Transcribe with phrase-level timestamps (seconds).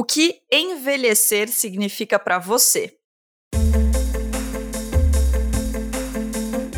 [0.00, 2.92] O que envelhecer significa para você?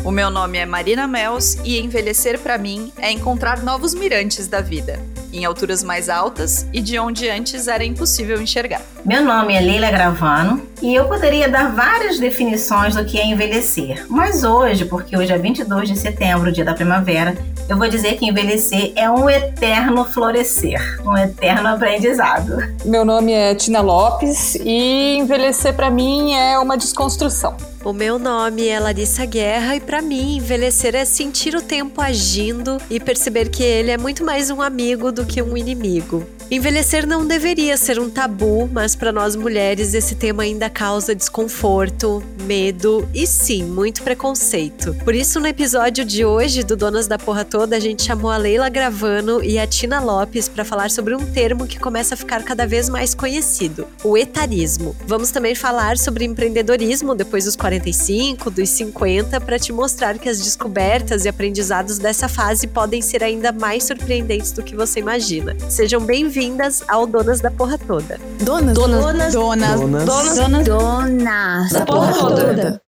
[0.03, 4.59] O meu nome é Marina Mels e envelhecer para mim é encontrar novos mirantes da
[4.59, 4.99] vida,
[5.31, 8.81] em alturas mais altas e de onde antes era impossível enxergar.
[9.05, 14.03] Meu nome é Leila Gravano e eu poderia dar várias definições do que é envelhecer,
[14.09, 17.37] mas hoje, porque hoje é 22 de setembro, dia da primavera,
[17.69, 22.57] eu vou dizer que envelhecer é um eterno florescer, um eterno aprendizado.
[22.85, 27.55] Meu nome é Tina Lopes e envelhecer para mim é uma desconstrução.
[27.83, 32.77] O meu nome é Larissa Guerra e para mim envelhecer é sentir o tempo agindo
[32.91, 36.23] e perceber que ele é muito mais um amigo do que um inimigo.
[36.51, 42.21] Envelhecer não deveria ser um tabu, mas para nós mulheres esse tema ainda causa desconforto,
[42.43, 44.93] medo e sim, muito preconceito.
[45.05, 48.35] Por isso, no episódio de hoje do Donas da Porra Toda, a gente chamou a
[48.35, 52.43] Leila Gravano e a Tina Lopes para falar sobre um termo que começa a ficar
[52.43, 54.93] cada vez mais conhecido: o etarismo.
[55.07, 60.41] Vamos também falar sobre empreendedorismo depois dos 45, dos 50, para te mostrar que as
[60.41, 65.55] descobertas e aprendizados dessa fase podem ser ainda mais surpreendentes do que você imagina.
[65.69, 68.19] Sejam bem-vindas ao Donas da Porra Toda.
[68.41, 72.90] Donas, donas, donas, donas, donas, donas, donas da Porra Toda.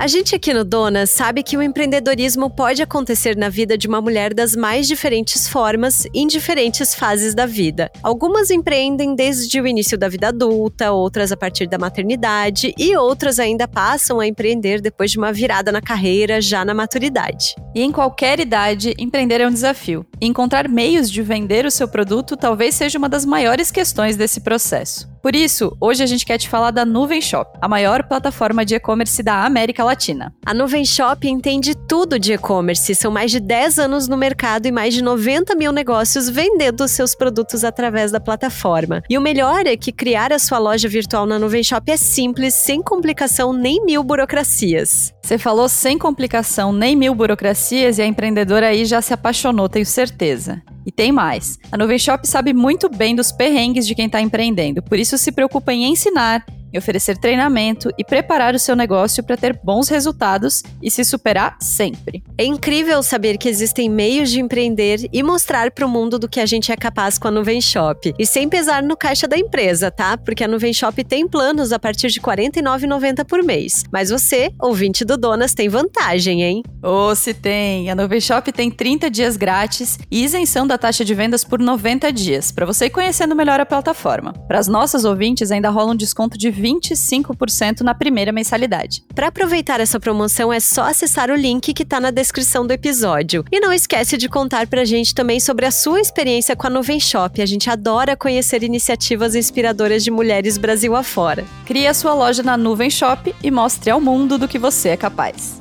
[0.00, 4.00] A gente aqui no Dona sabe que o empreendedorismo pode acontecer na vida de uma
[4.00, 7.90] mulher das mais diferentes formas, em diferentes fases da vida.
[8.00, 13.40] Algumas empreendem desde o início da vida adulta, outras a partir da maternidade e outras
[13.40, 17.56] ainda passam a empreender depois de uma virada na carreira, já na maturidade.
[17.74, 20.06] E em qualquer idade, empreender é um desafio.
[20.20, 25.17] Encontrar meios de vender o seu produto talvez seja uma das maiores questões desse processo.
[25.22, 28.74] Por isso, hoje a gente quer te falar da Nuvem Shop, a maior plataforma de
[28.74, 30.32] e-commerce da América Latina.
[30.44, 32.94] A Nuvem Shop entende tudo de e-commerce.
[32.94, 37.14] São mais de 10 anos no mercado e mais de 90 mil negócios vendendo seus
[37.14, 39.02] produtos através da plataforma.
[39.08, 42.54] E o melhor é que criar a sua loja virtual na Nuvem Shop é simples,
[42.54, 45.12] sem complicação nem mil burocracias.
[45.28, 49.84] Você falou sem complicação nem mil burocracias e a empreendedora aí já se apaixonou, tenho
[49.84, 50.62] certeza.
[50.86, 51.58] E tem mais.
[51.70, 55.30] A Nuvem Shop sabe muito bem dos perrengues de quem está empreendendo, por isso se
[55.30, 60.62] preocupa em ensinar em oferecer treinamento e preparar o seu negócio para ter bons resultados
[60.82, 62.22] e se superar sempre.
[62.36, 66.40] É incrível saber que existem meios de empreender e mostrar para o mundo do que
[66.40, 68.14] a gente é capaz com a Nuvem Shop.
[68.18, 70.16] E sem pesar no caixa da empresa, tá?
[70.16, 73.84] Porque a Nuvem Shop tem planos a partir de R$ 49,90 por mês.
[73.92, 76.62] Mas você, ouvinte do Donas, tem vantagem, hein?
[76.82, 77.90] Ô, oh, se tem!
[77.90, 82.12] A Nuvem Shop tem 30 dias grátis e isenção da taxa de vendas por 90
[82.12, 84.32] dias, para você ir conhecendo melhor a plataforma.
[84.32, 89.04] Para as nossas ouvintes, ainda rola um desconto de 25% na primeira mensalidade.
[89.14, 93.44] Para aproveitar essa promoção é só acessar o link que está na descrição do episódio.
[93.50, 96.70] E não esquece de contar para a gente também sobre a sua experiência com a
[96.70, 97.40] Nuvem Shop.
[97.40, 101.44] A gente adora conhecer iniciativas inspiradoras de mulheres Brasil afora.
[101.64, 104.96] Crie a sua loja na Nuvem Shop e mostre ao mundo do que você é
[104.96, 105.60] capaz.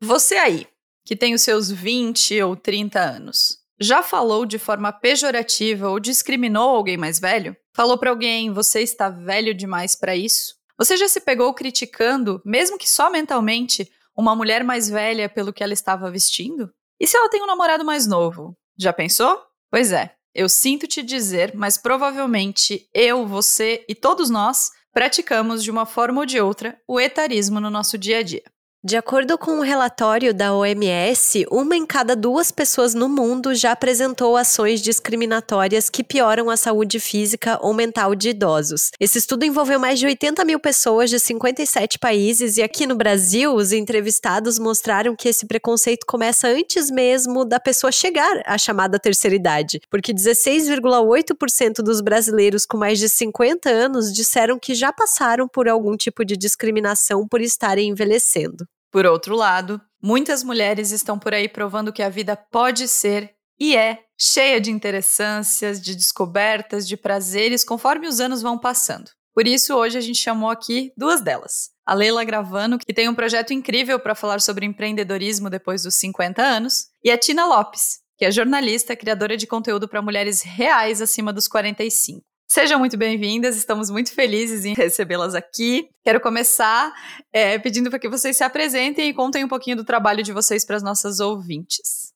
[0.00, 0.66] Você aí,
[1.04, 6.70] que tem os seus 20 ou 30 anos, já falou de forma pejorativa ou discriminou
[6.70, 7.56] alguém mais velho?
[7.74, 10.54] Falou para alguém, você está velho demais para isso?
[10.76, 15.62] Você já se pegou criticando, mesmo que só mentalmente, uma mulher mais velha pelo que
[15.62, 16.70] ela estava vestindo?
[17.00, 18.56] E se ela tem um namorado mais novo?
[18.76, 19.40] Já pensou?
[19.70, 25.70] Pois é, eu sinto te dizer, mas provavelmente eu, você e todos nós praticamos de
[25.70, 28.42] uma forma ou de outra o etarismo no nosso dia a dia.
[28.84, 33.72] De acordo com um relatório da OMS, uma em cada duas pessoas no mundo já
[33.72, 38.92] apresentou ações discriminatórias que pioram a saúde física ou mental de idosos.
[39.00, 43.52] Esse estudo envolveu mais de 80 mil pessoas de 57 países e aqui no Brasil,
[43.52, 49.34] os entrevistados mostraram que esse preconceito começa antes mesmo da pessoa chegar à chamada terceira
[49.34, 55.68] idade, porque 16,8% dos brasileiros com mais de 50 anos disseram que já passaram por
[55.68, 58.68] algum tipo de discriminação por estarem envelhecendo.
[58.90, 63.76] Por outro lado, muitas mulheres estão por aí provando que a vida pode ser e
[63.76, 69.10] é cheia de interessâncias, de descobertas, de prazeres conforme os anos vão passando.
[69.34, 71.70] Por isso, hoje a gente chamou aqui duas delas.
[71.86, 76.42] A Leila Gravano, que tem um projeto incrível para falar sobre empreendedorismo depois dos 50
[76.42, 81.32] anos, e a Tina Lopes, que é jornalista, criadora de conteúdo para mulheres reais acima
[81.32, 82.27] dos 45.
[82.50, 85.90] Sejam muito bem-vindas, estamos muito felizes em recebê-las aqui.
[86.02, 86.90] Quero começar
[87.30, 90.64] é, pedindo para que vocês se apresentem e contem um pouquinho do trabalho de vocês
[90.64, 92.10] para as nossas ouvintes.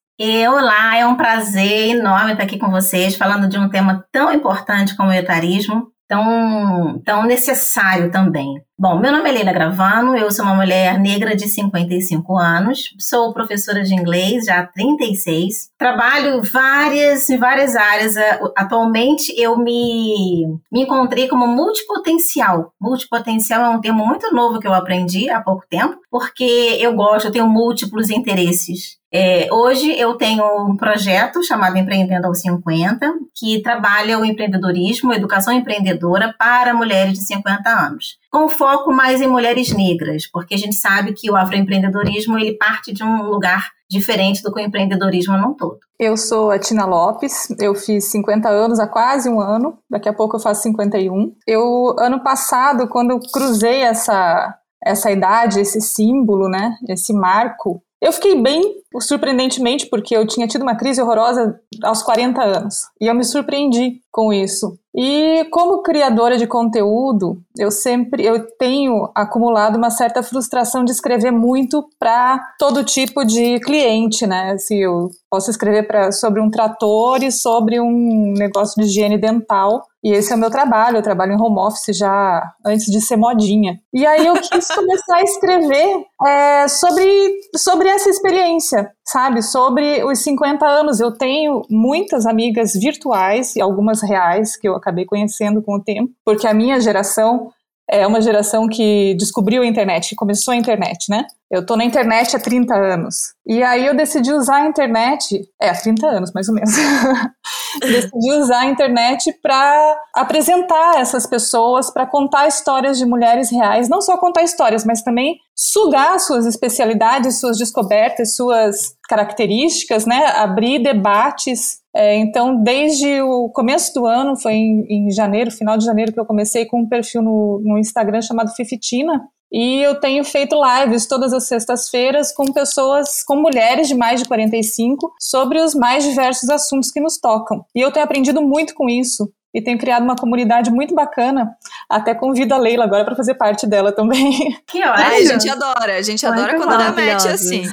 [0.49, 4.97] olá, é um prazer enorme estar aqui com vocês, falando de um tema tão importante
[4.97, 8.55] como o etarismo, tão, tão necessário também.
[8.83, 13.33] Bom, meu nome é Leila Gravano, eu sou uma mulher negra de 55 anos, sou
[13.33, 18.17] professora de inglês já há 36, trabalho várias em várias áreas.
[18.57, 22.73] Atualmente eu me, me encontrei como multipotencial.
[22.81, 27.29] Multipotencial é um termo muito novo que eu aprendi há pouco tempo, porque eu gosto,
[27.29, 29.01] eu tenho múltiplos interesses.
[29.15, 35.53] É, hoje eu tenho um projeto chamado Empreendendo aos 50, que trabalha o empreendedorismo, educação
[35.53, 40.75] empreendedora para mulheres de 50 anos, com foco mais em mulheres negras, porque a gente
[40.75, 45.55] sabe que o afroempreendedorismo ele parte de um lugar diferente do que o empreendedorismo não
[45.55, 45.79] todo.
[45.99, 50.15] Eu sou a Tina Lopes, eu fiz 50 anos há quase um ano, daqui a
[50.15, 51.35] pouco eu faço 51.
[51.47, 58.13] Eu, ano passado, quando eu cruzei essa, essa idade, esse símbolo, né, esse marco, eu
[58.13, 58.63] fiquei bem,
[58.99, 62.75] surpreendentemente, porque eu tinha tido uma crise horrorosa aos 40 anos.
[63.01, 64.77] E eu me surpreendi com isso.
[64.95, 71.31] E como criadora de conteúdo, eu sempre eu tenho acumulado uma certa frustração de escrever
[71.33, 74.53] muito para todo tipo de cliente, né?
[74.53, 79.83] Assim, eu posso escrever pra, sobre um trator e sobre um negócio de higiene dental,
[80.05, 83.17] e esse é o meu trabalho, eu trabalho em home office já antes de ser
[83.17, 83.81] modinha.
[83.95, 89.43] E aí eu quis começar a escrever é, sobre, sobre essa experiência, sabe?
[89.43, 91.01] Sobre os 50 anos.
[91.01, 96.13] Eu tenho muitas amigas virtuais e algumas reais que eu acabei conhecendo com o tempo,
[96.27, 97.51] porque a minha geração
[97.89, 101.27] é uma geração que descobriu a internet, começou a internet, né?
[101.53, 103.15] Eu tô na internet há 30 anos.
[103.47, 106.71] E aí eu decidi usar a internet, é, há 30 anos mais ou menos.
[107.79, 114.01] decidi usar a internet para apresentar essas pessoas, para contar histórias de mulheres reais, não
[114.01, 120.25] só contar histórias, mas também sugar suas especialidades, suas descobertas, suas características, né?
[120.37, 125.85] Abrir debates é, então, desde o começo do ano, foi em, em, janeiro, final de
[125.85, 129.21] janeiro, que eu comecei com um perfil no, no Instagram chamado Fifitina,
[129.53, 134.27] e eu tenho feito lives todas as sextas-feiras com pessoas, com mulheres de mais de
[134.27, 137.65] 45, sobre os mais diversos assuntos que nos tocam.
[137.75, 141.51] E eu tenho aprendido muito com isso e tenho criado uma comunidade muito bacana.
[141.89, 144.57] Até convido a Leila agora para fazer parte dela também.
[144.67, 145.07] Que ótimo!
[145.07, 147.65] a gente adora, a gente adora quando ela mete assim.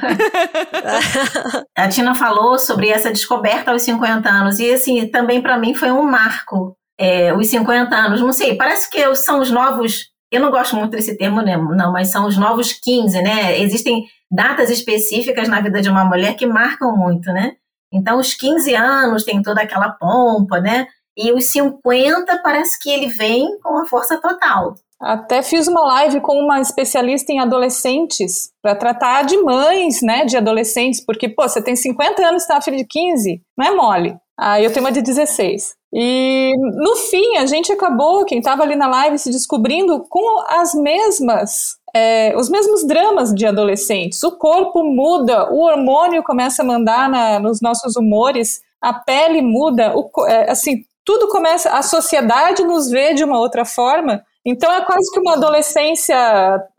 [1.77, 5.91] a Tina falou sobre essa descoberta aos 50 anos e assim, também para mim foi
[5.91, 6.75] um marco.
[6.99, 10.08] É, os 50 anos, não sei, parece que são os novos.
[10.31, 13.59] Eu não gosto muito desse termo, né, não, mas são os novos 15, né?
[13.59, 17.53] Existem datas específicas na vida de uma mulher que marcam muito, né?
[17.91, 20.87] Então, os 15 anos tem toda aquela pompa, né?
[21.17, 24.75] E os 50 parece que ele vem com a força total.
[25.01, 30.35] Até fiz uma live com uma especialista em adolescentes para tratar de mães, né, de
[30.35, 34.17] adolescentes, porque pô, você tem 50 anos, tá filha de 15, não é mole.
[34.39, 35.75] Aí eu tenho uma de 16.
[35.91, 40.73] E no fim, a gente acabou, quem estava ali na live, se descobrindo com as
[40.73, 44.21] mesmas é, os mesmos dramas de adolescentes.
[44.23, 49.93] O corpo muda, o hormônio começa a mandar na, nos nossos humores, a pele muda,
[49.95, 54.23] o, é, assim, tudo começa, a sociedade nos vê de uma outra forma.
[54.45, 56.15] Então é quase que uma adolescência,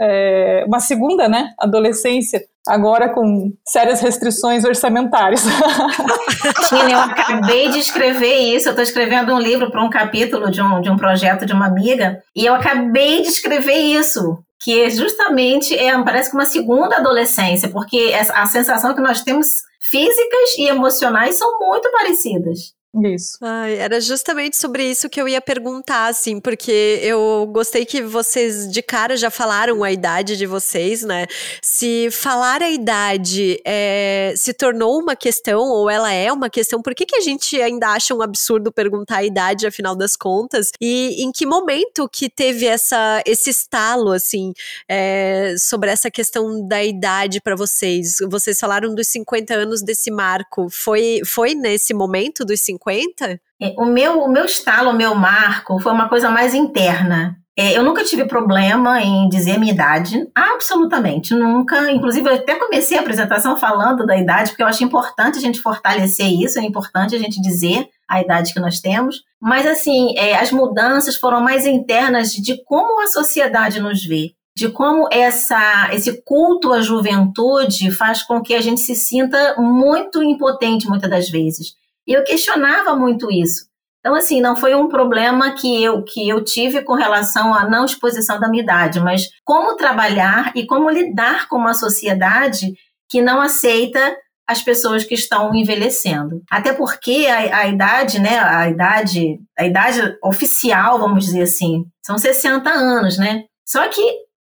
[0.00, 1.52] é, uma segunda, né?
[1.58, 5.42] Adolescência, agora com sérias restrições orçamentárias.
[6.68, 8.68] Tina, eu acabei de escrever isso.
[8.68, 11.66] Eu estou escrevendo um livro para um capítulo de um, de um projeto de uma
[11.66, 14.38] amiga, e eu acabei de escrever isso.
[14.62, 19.46] Que é justamente é, parece que uma segunda adolescência, porque a sensação que nós temos
[19.80, 22.74] físicas e emocionais são muito parecidas.
[22.92, 23.38] Isso.
[23.40, 28.68] Ai, era justamente sobre isso que eu ia perguntar, assim, porque eu gostei que vocês
[28.68, 31.26] de cara já falaram a idade de vocês, né?
[31.62, 36.92] Se falar a idade é, se tornou uma questão, ou ela é uma questão, por
[36.92, 40.72] que, que a gente ainda acha um absurdo perguntar a idade, afinal das contas?
[40.80, 44.52] E em que momento que teve essa, esse estalo, assim,
[44.88, 48.16] é, sobre essa questão da idade para vocês?
[48.28, 50.68] Vocês falaram dos 50 anos desse marco.
[50.68, 52.79] Foi, foi nesse momento dos 50?
[52.80, 53.40] 50?
[53.60, 57.36] É, o meu, o meu estalo, o meu marco foi uma coisa mais interna.
[57.56, 61.90] É, eu nunca tive problema em dizer minha idade, absolutamente, nunca.
[61.90, 65.60] Inclusive, eu até comecei a apresentação falando da idade, porque eu acho importante a gente
[65.60, 69.22] fortalecer isso, é importante a gente dizer a idade que nós temos.
[69.40, 74.68] Mas, assim, é, as mudanças foram mais internas de como a sociedade nos vê de
[74.68, 80.86] como essa, esse culto à juventude faz com que a gente se sinta muito impotente
[80.86, 81.74] muitas das vezes.
[82.10, 83.70] E eu questionava muito isso.
[84.00, 87.84] Então, assim, não foi um problema que eu, que eu tive com relação à não
[87.84, 92.74] exposição da minha idade, mas como trabalhar e como lidar com uma sociedade
[93.08, 96.42] que não aceita as pessoas que estão envelhecendo.
[96.50, 102.18] Até porque a, a, idade, né, a idade, a idade oficial, vamos dizer assim, são
[102.18, 103.44] 60 anos, né?
[103.64, 104.02] Só que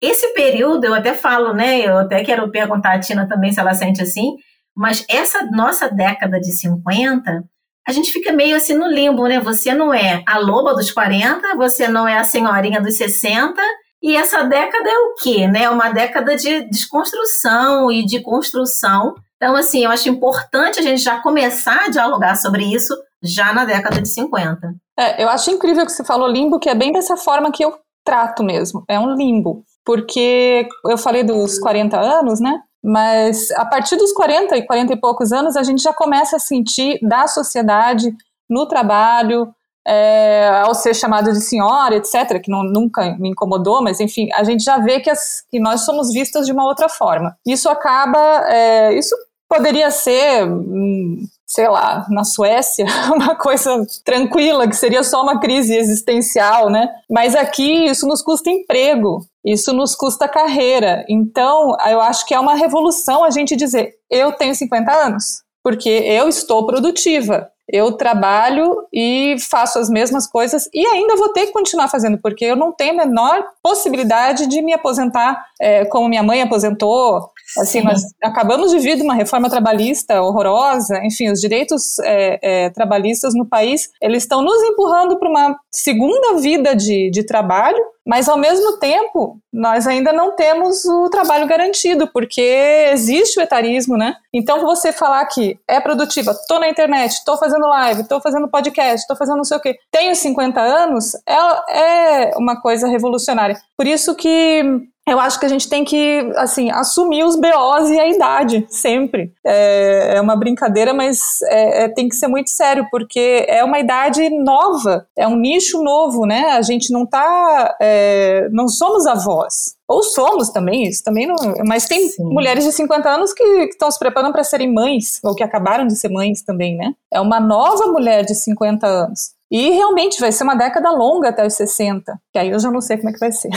[0.02, 1.80] esse período, eu até falo, né?
[1.80, 4.34] Eu até quero perguntar a Tina também se ela sente assim,
[4.76, 7.44] mas essa nossa década de 50,
[7.86, 9.40] a gente fica meio assim no limbo, né?
[9.40, 13.62] Você não é a loba dos 40, você não é a senhorinha dos 60,
[14.02, 15.48] e essa década é o quê?
[15.48, 15.70] Né?
[15.70, 19.14] Uma década de desconstrução e de construção.
[19.36, 23.64] Então, assim, eu acho importante a gente já começar a dialogar sobre isso já na
[23.64, 24.74] década de 50.
[24.98, 27.76] É, eu acho incrível que você falou limbo, que é bem dessa forma que eu
[28.04, 28.84] trato mesmo.
[28.88, 29.64] É um limbo.
[29.84, 32.60] Porque eu falei dos 40 anos, né?
[32.82, 36.40] Mas a partir dos 40 e 40 e poucos anos, a gente já começa a
[36.40, 38.14] sentir da sociedade,
[38.48, 39.52] no trabalho,
[39.86, 44.42] é, ao ser chamado de senhora, etc., que não, nunca me incomodou, mas enfim, a
[44.42, 47.36] gente já vê que, as, que nós somos vistas de uma outra forma.
[47.46, 49.14] Isso acaba, é, isso
[49.48, 52.84] poderia ser, hum, sei lá, na Suécia,
[53.14, 56.88] uma coisa tranquila, que seria só uma crise existencial, né?
[57.08, 61.04] Mas aqui isso nos custa emprego, isso nos custa carreira.
[61.08, 65.88] Então, eu acho que é uma revolução a gente dizer: eu tenho 50 anos, porque
[65.88, 71.52] eu estou produtiva eu trabalho e faço as mesmas coisas e ainda vou ter que
[71.52, 76.22] continuar fazendo, porque eu não tenho a menor possibilidade de me aposentar é, como minha
[76.22, 77.30] mãe aposentou.
[77.58, 77.84] Assim, Sim.
[77.84, 83.34] nós acabamos de vir de uma reforma trabalhista horrorosa, enfim, os direitos é, é, trabalhistas
[83.34, 88.36] no país, eles estão nos empurrando para uma segunda vida de, de trabalho, mas ao
[88.36, 94.14] mesmo tempo, nós ainda não temos o trabalho garantido, porque existe o etarismo, né?
[94.32, 99.06] Então, você falar que é produtiva, tô na internet, tô fazendo live, tô fazendo podcast,
[99.08, 103.56] tô fazendo não sei o quê, tenho 50 anos, é, é uma coisa revolucionária.
[103.76, 104.62] Por isso que
[105.08, 109.32] eu acho que a gente tem que, assim, assumir os BOs e a idade, sempre.
[109.46, 113.78] É, é uma brincadeira, mas é, é, tem que ser muito sério, porque é uma
[113.78, 116.52] idade nova, é um nicho novo, né?
[116.52, 119.76] A gente não tá, é, não somos avós.
[119.88, 121.36] Ou somos também, isso também não.
[121.64, 122.24] Mas tem Sim.
[122.24, 125.94] mulheres de 50 anos que estão se preparando para serem mães, ou que acabaram de
[125.94, 126.92] ser mães também, né?
[127.12, 129.35] É uma nova mulher de 50 anos.
[129.50, 132.80] E realmente vai ser uma década longa até os 60, que aí eu já não
[132.80, 133.48] sei como é que vai ser.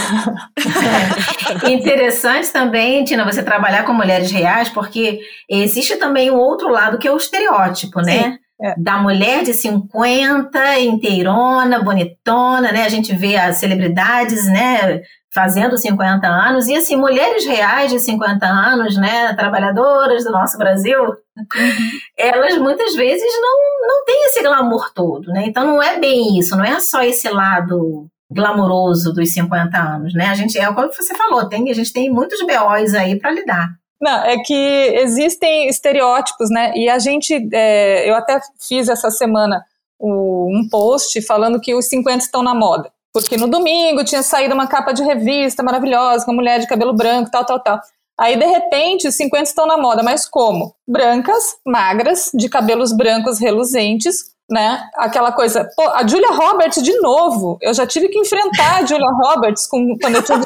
[1.65, 1.69] É.
[1.73, 5.19] Interessante também, Tina, você trabalhar com mulheres reais, porque
[5.49, 8.37] existe também um outro lado que é o estereótipo, né?
[8.61, 8.75] É.
[8.77, 12.83] Da mulher de 50, inteirona, bonitona, né?
[12.83, 15.01] A gente vê as celebridades, né?
[15.31, 20.99] Fazendo 50 anos, e assim, mulheres reais de 50 anos, né, trabalhadoras do nosso Brasil,
[21.03, 21.89] uhum.
[22.17, 25.43] elas muitas vezes não, não têm esse glamour todo, né?
[25.45, 30.27] Então não é bem isso, não é só esse lado glamouroso dos 50 anos, né?
[30.27, 33.69] A gente, é como você falou, tem, a gente tem muitos BOs aí para lidar.
[34.01, 34.53] Não, é que
[34.95, 36.71] existem estereótipos, né?
[36.75, 39.63] E a gente, é, eu até fiz essa semana
[39.99, 42.89] um post falando que os 50 estão na moda.
[43.13, 46.93] Porque no domingo tinha saído uma capa de revista maravilhosa, com uma mulher de cabelo
[46.93, 47.79] branco, tal, tal, tal.
[48.19, 50.75] Aí, de repente, os 50 estão na moda, mas como?
[50.87, 54.81] Brancas, magras, de cabelos brancos reluzentes, né?
[54.95, 55.69] Aquela coisa.
[55.75, 57.57] Pô, a Julia Roberts, de novo.
[57.61, 60.41] Eu já tive que enfrentar a Julia Roberts com, quando eu tinha.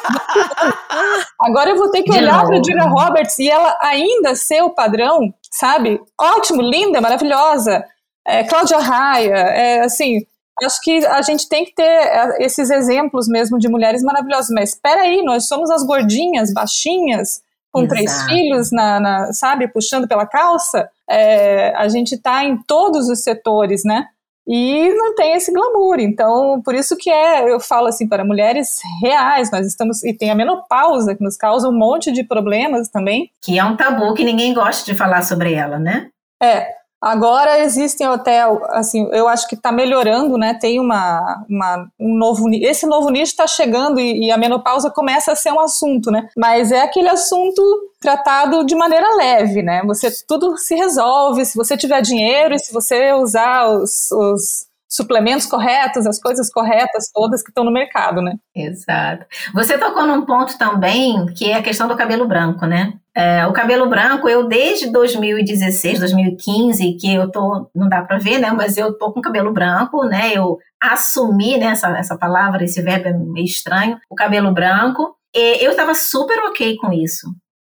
[1.40, 4.62] Agora eu vou ter que de olhar para a Julia Roberts e ela ainda ser
[4.62, 6.00] o padrão, sabe?
[6.20, 7.84] Ótimo, linda, maravilhosa.
[8.26, 10.24] É, Cláudia Raia, é, assim,
[10.62, 14.50] Acho que a gente tem que ter é, esses exemplos mesmo de mulheres maravilhosas.
[14.50, 17.42] Mas espera aí, nós somos as gordinhas, baixinhas,
[17.72, 17.94] com Exato.
[17.94, 20.88] três filhos, na, na, sabe, puxando pela calça.
[21.10, 24.06] É, a gente está em todos os setores, né?
[24.46, 25.98] E não tem esse glamour.
[25.98, 30.04] Então, por isso que é, eu falo assim, para mulheres reais, nós estamos.
[30.04, 33.30] E tem a menopausa, que nos causa um monte de problemas também.
[33.42, 36.10] Que é um tabu que ninguém gosta de falar sobre ela, né?
[36.42, 36.83] É.
[37.04, 40.54] Agora existem até, assim, eu acho que está melhorando, né?
[40.54, 45.32] Tem uma, uma, um novo, esse novo nicho está chegando e, e, a menopausa começa
[45.32, 46.26] a ser um assunto, né?
[46.34, 47.62] Mas é aquele assunto
[48.00, 49.82] tratado de maneira leve, né?
[49.84, 55.46] Você tudo se resolve se você tiver dinheiro e se você usar os, os suplementos
[55.46, 58.34] corretos, as coisas corretas todas que estão no mercado, né?
[58.54, 59.26] Exato.
[59.52, 62.94] Você tocou num ponto também que é a questão do cabelo branco, né?
[63.16, 68.38] É, o cabelo branco, eu desde 2016, 2015, que eu tô, não dá para ver,
[68.38, 68.50] né?
[68.52, 70.32] Mas eu tô com cabelo branco, né?
[70.34, 71.66] Eu assumi, né?
[71.66, 75.16] Essa, essa palavra, esse verbo é meio estranho, o cabelo branco.
[75.34, 77.26] E eu estava super ok com isso.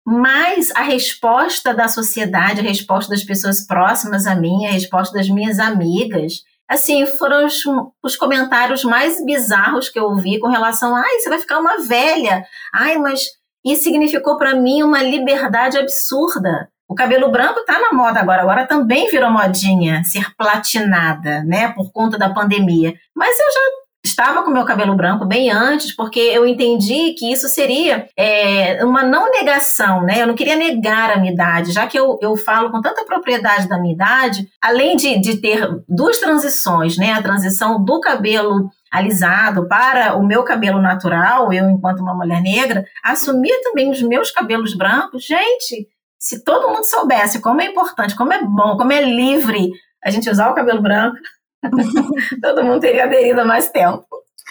[0.05, 5.29] Mas a resposta da sociedade, a resposta das pessoas próximas a mim, a resposta das
[5.29, 7.63] minhas amigas, assim, foram os,
[8.03, 11.79] os, comentários mais bizarros que eu ouvi com relação a, ai, você vai ficar uma
[11.79, 12.45] velha.
[12.75, 13.27] Ai, mas
[13.65, 16.69] isso significou para mim uma liberdade absurda.
[16.89, 21.91] O cabelo branco está na moda agora, agora também virou modinha ser platinada, né, por
[21.91, 22.95] conta da pandemia.
[23.15, 23.82] Mas eu já
[24.13, 29.03] estava com meu cabelo branco bem antes, porque eu entendi que isso seria é, uma
[29.03, 30.23] não negação, né?
[30.23, 33.69] Eu não queria negar a minha idade, já que eu, eu falo com tanta propriedade
[33.69, 37.13] da minha idade, além de, de ter duas transições, né?
[37.13, 42.85] A transição do cabelo alisado para o meu cabelo natural, eu enquanto uma mulher negra,
[43.03, 45.25] assumir também os meus cabelos brancos.
[45.25, 45.89] Gente,
[46.19, 49.71] se todo mundo soubesse como é importante, como é bom, como é livre
[50.05, 51.17] a gente usar o cabelo branco,
[52.43, 54.05] todo mundo teria aderido há mais tempo.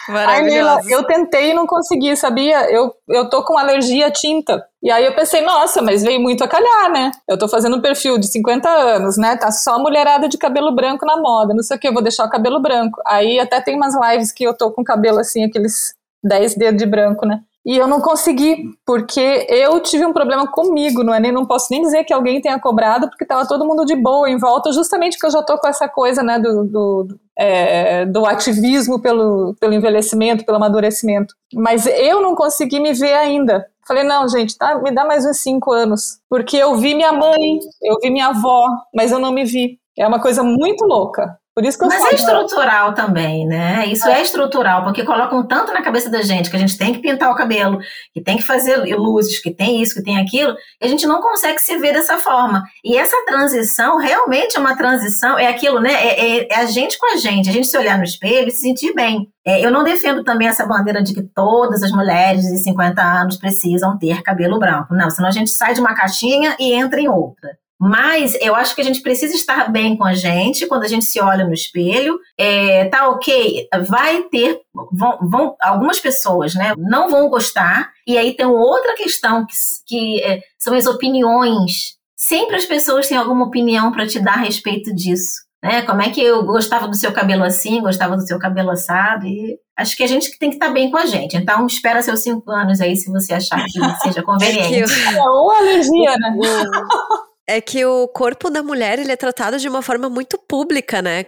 [0.08, 2.68] Ai, Neila, eu tentei e não consegui, sabia?
[2.70, 4.64] Eu, eu tô com alergia à tinta.
[4.82, 7.12] E aí eu pensei, nossa, mas veio muito a calhar, né?
[7.28, 9.36] Eu tô fazendo um perfil de 50 anos, né?
[9.36, 12.24] Tá só mulherada de cabelo branco na moda, não sei o que, eu vou deixar
[12.24, 13.00] o cabelo branco.
[13.06, 16.86] Aí até tem umas lives que eu tô com cabelo assim, aqueles 10 dedos de
[16.86, 17.40] branco, né?
[17.64, 21.20] E eu não consegui, porque eu tive um problema comigo, não é?
[21.20, 24.28] Nem, não posso nem dizer que alguém tenha cobrado, porque tava todo mundo de boa
[24.28, 28.26] em volta, justamente porque eu já tô com essa coisa, né, do, do, é, do
[28.26, 31.34] ativismo pelo, pelo envelhecimento, pelo amadurecimento.
[31.54, 33.64] Mas eu não consegui me ver ainda.
[33.86, 36.18] Falei, não, gente, tá, me dá mais uns cinco anos.
[36.28, 39.78] Porque eu vi minha mãe, eu vi minha avó, mas eu não me vi.
[39.96, 41.38] É uma coisa muito louca.
[41.54, 43.84] Por isso que eu Mas falo, é estrutural também, né?
[43.86, 44.20] Isso é.
[44.20, 44.22] é.
[44.22, 47.34] estrutural, porque colocam tanto na cabeça da gente que a gente tem que pintar o
[47.34, 47.78] cabelo,
[48.14, 51.20] que tem que fazer luzes, que tem isso, que tem aquilo, e a gente não
[51.20, 52.64] consegue se ver dessa forma.
[52.82, 55.92] E essa transição realmente é uma transição, é aquilo, né?
[55.92, 58.50] É, é, é a gente com a gente, a gente se olhar no espelho e
[58.50, 59.28] se sentir bem.
[59.44, 63.36] É, eu não defendo também essa bandeira de que todas as mulheres de 50 anos
[63.36, 64.94] precisam ter cabelo branco.
[64.94, 67.50] Não, senão a gente sai de uma caixinha e entra em outra.
[67.84, 71.04] Mas eu acho que a gente precisa estar bem com a gente quando a gente
[71.04, 72.16] se olha no espelho.
[72.38, 74.60] É, tá ok, vai ter.
[74.92, 77.90] Vão, vão, algumas pessoas né, não vão gostar.
[78.06, 81.96] E aí tem outra questão que, que é, são as opiniões.
[82.16, 85.42] Sempre as pessoas têm alguma opinião para te dar a respeito disso.
[85.60, 85.82] Né?
[85.82, 89.26] Como é que eu gostava do seu cabelo assim, gostava do seu cabelo assado?
[89.26, 91.36] E acho que a gente tem que estar bem com a gente.
[91.36, 94.84] Então, espera seus cinco anos aí se você achar que seja conveniente.
[95.18, 96.36] Ou alergia, né?
[97.52, 101.24] é que o corpo da mulher ele é tratado de uma forma muito pública, né?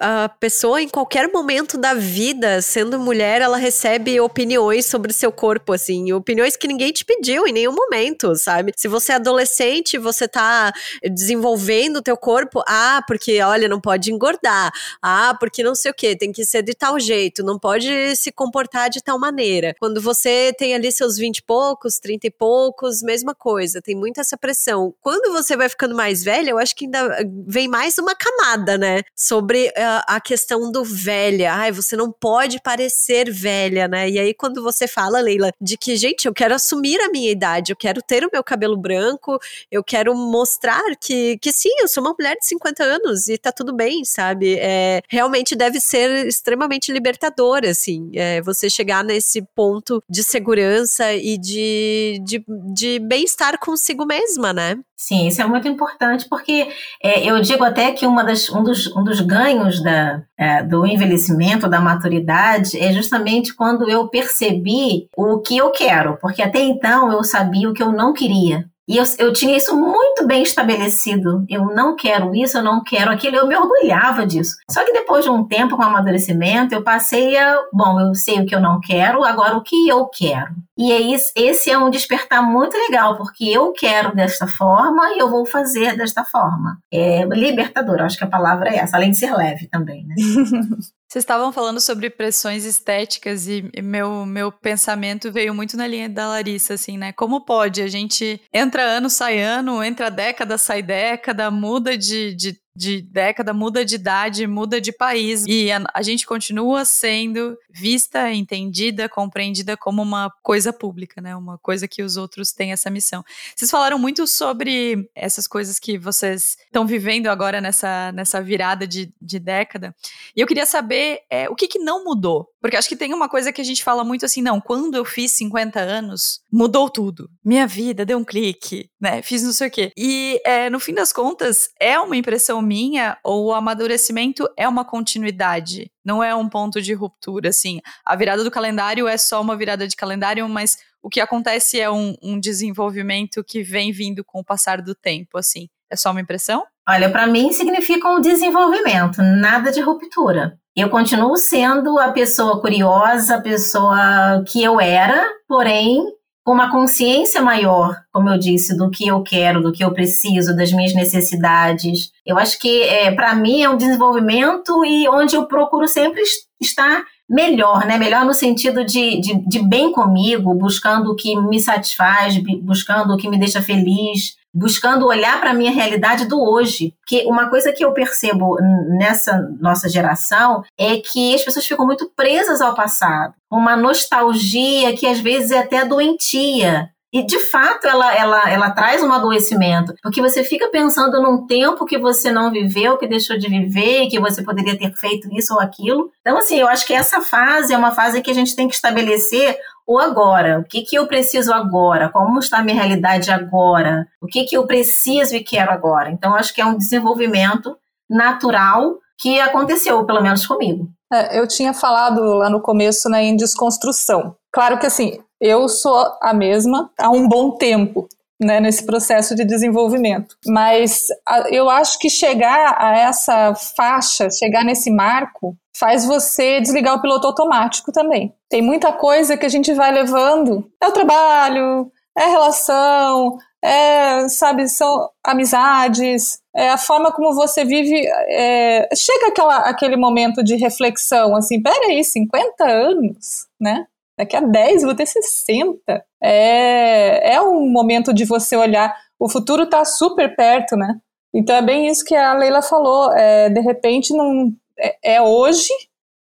[0.00, 5.72] A pessoa em qualquer momento da vida, sendo mulher, ela recebe opiniões sobre seu corpo,
[5.72, 8.72] assim, opiniões que ninguém te pediu em nenhum momento, sabe?
[8.76, 14.12] Se você é adolescente, você tá desenvolvendo o teu corpo, ah, porque olha, não pode
[14.12, 18.14] engordar, ah, porque não sei o que, tem que ser de tal jeito, não pode
[18.14, 19.74] se comportar de tal maneira.
[19.80, 24.20] Quando você tem ali seus 20 e poucos, 30 e poucos, mesma coisa, tem muita
[24.20, 24.94] essa pressão.
[25.00, 28.76] Quando você vai vai ficando mais velha, eu acho que ainda vem mais uma camada,
[28.78, 29.02] né?
[29.14, 31.52] Sobre uh, a questão do velha.
[31.52, 34.08] Ai, você não pode parecer velha, né?
[34.08, 37.72] E aí, quando você fala, Leila, de que, gente, eu quero assumir a minha idade,
[37.72, 39.38] eu quero ter o meu cabelo branco,
[39.70, 43.50] eu quero mostrar que, que sim, eu sou uma mulher de 50 anos e tá
[43.50, 44.56] tudo bem, sabe?
[44.58, 51.38] É, realmente deve ser extremamente libertador, assim, é, você chegar nesse ponto de segurança e
[51.38, 54.78] de, de, de bem-estar consigo mesma, né?
[54.96, 56.68] Sim, isso é muito importante porque
[57.02, 60.84] é, eu digo até que uma das, um, dos, um dos ganhos da, é, do
[60.84, 67.12] envelhecimento, da maturidade, é justamente quando eu percebi o que eu quero, porque até então
[67.12, 68.66] eu sabia o que eu não queria.
[68.86, 71.44] E eu, eu tinha isso muito bem estabelecido.
[71.48, 73.36] Eu não quero isso, eu não quero aquilo.
[73.36, 74.56] Eu me orgulhava disso.
[74.70, 77.58] Só que depois de um tempo com amadurecimento, eu passei a.
[77.72, 80.54] Bom, eu sei o que eu não quero, agora o que eu quero.
[80.76, 85.30] E aí, esse é um despertar muito legal, porque eu quero desta forma e eu
[85.30, 86.78] vou fazer desta forma.
[86.92, 90.14] É libertador, acho que a palavra é essa, além de ser leve também, né?
[91.14, 96.26] Vocês estavam falando sobre pressões estéticas e meu, meu pensamento veio muito na linha da
[96.26, 97.12] Larissa, assim, né?
[97.12, 97.80] Como pode?
[97.82, 103.54] A gente entra ano, sai ano, entra década, sai década, muda de, de de década,
[103.54, 109.76] muda de idade, muda de país e a, a, gente continua sendo vista, entendida, compreendida
[109.76, 111.36] como uma coisa pública, né?
[111.36, 113.24] Uma coisa que os outros têm essa missão.
[113.54, 119.12] Vocês falaram muito sobre essas coisas que vocês estão vivendo agora nessa, nessa virada de,
[119.20, 119.94] de década.
[120.36, 122.48] E eu queria saber é, o que, que não mudou.
[122.64, 125.04] Porque acho que tem uma coisa que a gente fala muito assim, não, quando eu
[125.04, 127.28] fiz 50 anos, mudou tudo.
[127.44, 129.20] Minha vida deu um clique, né?
[129.20, 129.92] Fiz não sei o quê.
[129.94, 134.82] E é, no fim das contas, é uma impressão minha, ou o amadurecimento é uma
[134.82, 137.82] continuidade, não é um ponto de ruptura, assim.
[138.02, 141.90] A virada do calendário é só uma virada de calendário, mas o que acontece é
[141.90, 145.68] um, um desenvolvimento que vem vindo com o passar do tempo, assim.
[145.90, 146.64] É só uma impressão?
[146.88, 150.58] Olha, para mim significa um desenvolvimento, nada de ruptura.
[150.76, 156.02] Eu continuo sendo a pessoa curiosa, a pessoa que eu era, porém
[156.44, 160.54] com uma consciência maior, como eu disse, do que eu quero, do que eu preciso,
[160.54, 162.10] das minhas necessidades.
[162.24, 166.22] Eu acho que, é, para mim, é um desenvolvimento e onde eu procuro sempre
[166.60, 167.96] estar melhor, né?
[167.96, 173.16] Melhor no sentido de, de, de bem comigo, buscando o que me satisfaz, buscando o
[173.16, 176.94] que me deixa feliz, buscando olhar para a minha realidade do hoje.
[177.06, 178.56] Que uma coisa que eu percebo
[178.96, 185.06] nessa nossa geração é que as pessoas ficam muito presas ao passado, uma nostalgia que
[185.06, 186.90] às vezes é até doentia.
[187.14, 191.84] E de fato ela, ela, ela traz um adoecimento, porque você fica pensando num tempo
[191.84, 195.60] que você não viveu, que deixou de viver, que você poderia ter feito isso ou
[195.60, 196.10] aquilo.
[196.20, 198.74] Então, assim, eu acho que essa fase é uma fase que a gente tem que
[198.74, 200.60] estabelecer o agora.
[200.60, 202.08] O que, que eu preciso agora?
[202.08, 204.06] Como está a minha realidade agora?
[204.20, 206.10] O que, que eu preciso e quero agora?
[206.10, 207.76] Então, acho que é um desenvolvimento
[208.08, 210.88] natural que aconteceu, pelo menos comigo.
[211.12, 214.36] É, eu tinha falado lá no começo né, em desconstrução.
[214.52, 218.08] Claro que assim, eu sou a mesma há um bom tempo.
[218.42, 220.36] Né, nesse processo de desenvolvimento.
[220.48, 226.94] Mas a, eu acho que chegar a essa faixa, chegar nesse marco, faz você desligar
[226.94, 228.34] o piloto automático também.
[228.48, 230.70] Tem muita coisa que a gente vai levando.
[230.82, 238.06] É o trabalho, é relação, é, sabe, são amizades, é a forma como você vive.
[238.28, 243.86] É, chega aquela, aquele momento de reflexão, assim, peraí, 50 anos, né?
[244.16, 245.80] Daqui a 10 vou ter 60.
[246.22, 248.94] É, é um momento de você olhar.
[249.18, 251.00] O futuro está super perto, né?
[251.34, 253.12] Então é bem isso que a Leila falou.
[253.12, 255.68] É, de repente não é, é hoje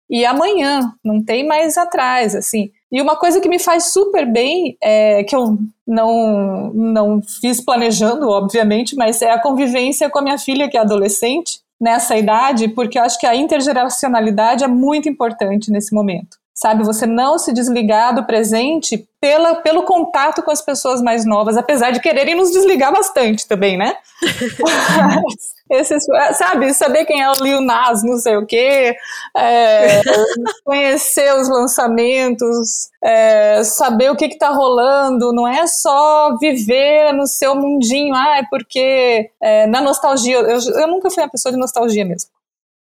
[0.10, 2.72] e amanhã, não tem mais atrás, assim.
[2.92, 8.30] E uma coisa que me faz super bem, é, que eu não, não fiz planejando,
[8.30, 13.00] obviamente, mas é a convivência com a minha filha, que é adolescente, nessa idade, porque
[13.00, 16.84] eu acho que a intergeracionalidade é muito importante nesse momento sabe?
[16.84, 21.92] Você não se desligar do presente pela, pelo contato com as pessoas mais novas, apesar
[21.92, 23.96] de quererem nos desligar bastante também, né?
[25.72, 28.94] Esses, sabe, saber quem é o Lil Nas, não sei o quê,
[29.36, 30.02] é,
[30.64, 37.56] conhecer os lançamentos, é, saber o que está rolando, não é só viver no seu
[37.56, 42.06] mundinho, ah, é porque é, na nostalgia, eu, eu nunca fui uma pessoa de nostalgia
[42.06, 42.30] mesmo.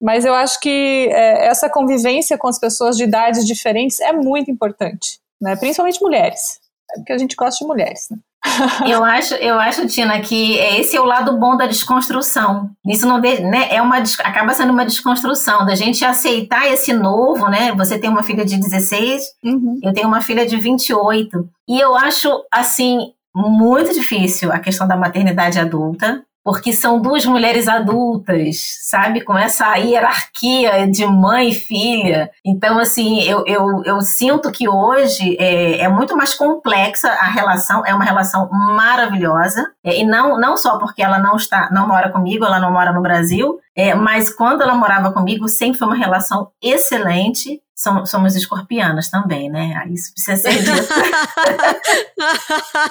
[0.00, 4.50] Mas eu acho que é, essa convivência com as pessoas de idades diferentes é muito
[4.50, 5.56] importante, né?
[5.56, 6.60] principalmente mulheres,
[6.92, 8.08] é porque a gente gosta de mulheres.
[8.10, 8.18] Né?
[8.88, 12.70] eu acho, eu acho, Tina, que esse é o lado bom da desconstrução.
[12.86, 17.72] Isso não né, é uma acaba sendo uma desconstrução da gente aceitar esse novo, né?
[17.72, 19.80] Você tem uma filha de 16, uhum.
[19.82, 21.48] eu tenho uma filha de 28.
[21.68, 27.66] E eu acho assim muito difícil a questão da maternidade adulta porque são duas mulheres
[27.66, 29.20] adultas, sabe?
[29.22, 32.30] Com essa hierarquia de mãe e filha.
[32.44, 37.84] Então, assim, eu, eu, eu sinto que hoje é, é muito mais complexa a relação,
[37.84, 39.72] é uma relação maravilhosa.
[39.82, 42.92] É, e não, não só porque ela não está, não mora comigo, ela não mora
[42.92, 47.60] no Brasil, é, mas quando ela morava comigo, sempre foi uma relação excelente.
[47.74, 49.84] Somos escorpianas também, né?
[49.90, 50.94] Isso precisa ser dito.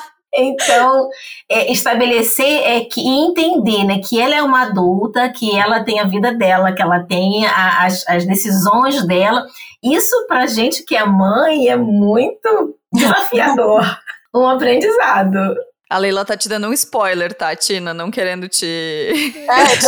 [0.36, 1.10] Então,
[1.50, 6.06] é, estabelecer é que entender, né, que ela é uma adulta, que ela tem a
[6.06, 9.46] vida dela, que ela tem a, as, as decisões dela.
[9.84, 13.84] Isso para gente que é mãe é muito desafiador,
[14.34, 15.56] um aprendizado.
[15.88, 17.94] A Leila tá te dando um spoiler, tá, Tina?
[17.94, 19.86] Não querendo te, é, te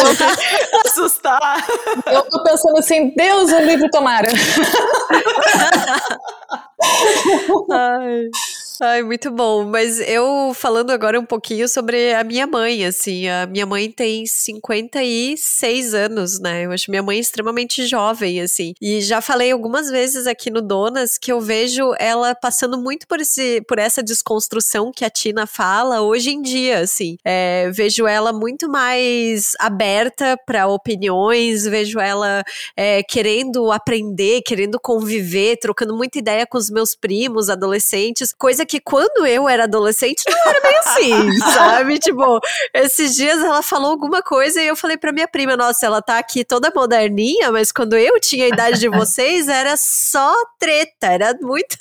[0.87, 1.65] assustar.
[2.05, 4.29] Eu tô pensando assim, Deus, o livro tomara.
[7.71, 8.29] Ai.
[8.79, 9.65] Ai, muito bom.
[9.65, 14.23] Mas eu falando agora um pouquinho sobre a minha mãe, assim, a minha mãe tem
[14.27, 16.65] 56 anos, né?
[16.65, 18.73] Eu acho minha mãe extremamente jovem, assim.
[18.79, 23.19] E já falei algumas vezes aqui no Donas que eu vejo ela passando muito por,
[23.19, 27.17] esse, por essa desconstrução que a Tina fala hoje em dia, assim.
[27.25, 32.43] É, vejo ela muito mais aberta para opiniões, vejo ela
[32.75, 38.79] é, querendo aprender, querendo conviver, trocando muita ideia com os meus primos, adolescentes, coisa que
[38.79, 41.99] quando eu era adolescente não era bem assim, sabe?
[41.99, 42.39] Tipo,
[42.73, 46.19] esses dias ela falou alguma coisa e eu falei pra minha prima, nossa, ela tá
[46.19, 51.33] aqui toda moderninha, mas quando eu tinha a idade de vocês era só treta, era
[51.41, 51.77] muito,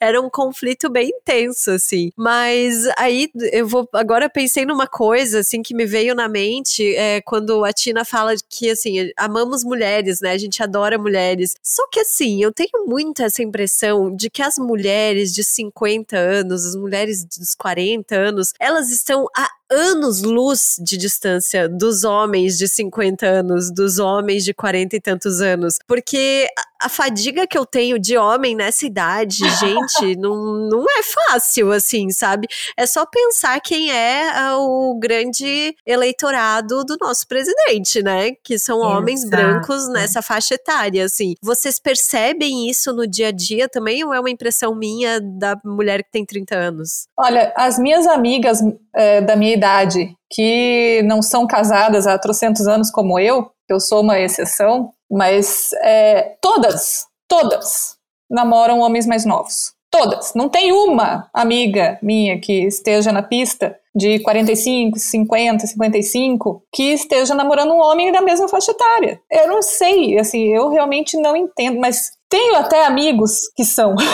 [0.00, 2.10] era um conflito bem intenso, assim.
[2.16, 7.20] Mas aí eu vou, agora pensei numa coisa, assim, que me veio na mente, é,
[7.20, 10.32] quando a Tina fala que, assim, amamos mulheres, né?
[10.32, 11.54] A gente adora mulheres.
[11.62, 16.29] Só que, assim, eu tenho muito essa impressão de que as mulheres de 50 anos,
[16.64, 23.26] as mulheres dos 40 anos, elas estão há anos-luz de distância dos homens de 50
[23.26, 25.76] anos, dos homens de 40 e tantos anos.
[25.86, 26.48] Porque
[26.80, 32.10] a fadiga que eu tenho de homem nessa idade, gente, não, não é fácil, assim,
[32.10, 32.48] sabe?
[32.76, 38.32] É só pensar quem é ah, o grande eleitorado do nosso presidente, né?
[38.42, 39.30] Que são homens Exato.
[39.30, 41.34] brancos nessa faixa etária, assim.
[41.42, 46.02] Vocês percebem isso no dia a dia também ou é uma impressão minha da mulher
[46.02, 47.06] que tem 30 anos?
[47.16, 48.60] Olha, as minhas amigas
[48.94, 54.02] é, da minha idade, que não são casadas há trocentos anos como eu, eu sou
[54.02, 57.96] uma exceção, mas é, todas, todas
[58.30, 59.72] namoram homens mais novos.
[59.90, 60.34] Todas.
[60.34, 67.34] Não tem uma amiga minha que esteja na pista de 45, 50, 55 que esteja
[67.34, 69.20] namorando um homem da mesma faixa etária.
[69.28, 73.94] Eu não sei, assim, eu realmente não entendo, mas tenho até amigos que são.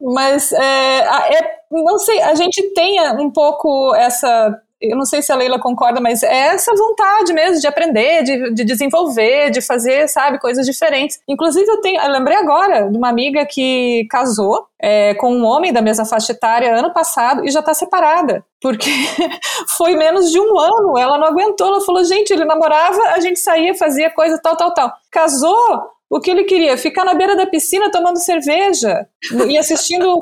[0.00, 0.98] mas é,
[1.38, 5.58] é, não sei, a gente tem um pouco essa eu não sei se a Leila
[5.58, 10.64] concorda, mas é essa vontade mesmo de aprender, de, de desenvolver, de fazer, sabe, coisas
[10.64, 11.20] diferentes.
[11.26, 15.72] Inclusive, eu tenho, eu lembrei agora de uma amiga que casou é, com um homem
[15.72, 18.44] da mesma faixa etária ano passado e já está separada.
[18.60, 18.90] Porque
[19.76, 21.66] foi menos de um ano, ela não aguentou.
[21.66, 24.92] Ela falou: gente, ele namorava, a gente saía, fazia coisa tal, tal, tal.
[25.10, 26.78] Casou, o que ele queria?
[26.78, 29.06] Ficar na beira da piscina tomando cerveja
[29.48, 30.20] e assistindo o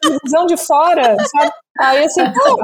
[0.00, 1.52] televisão de fora, sabe?
[1.78, 2.58] Aí assim, pô,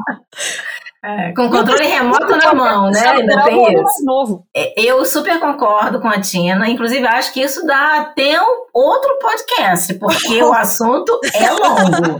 [1.05, 3.01] É, com controle remoto na mão, né?
[3.09, 4.05] Ainda tem isso.
[4.05, 4.45] Novo.
[4.55, 6.69] É, Eu super concordo com a Tina.
[6.69, 12.19] Inclusive, acho que isso dá até um outro podcast, porque o assunto é longo.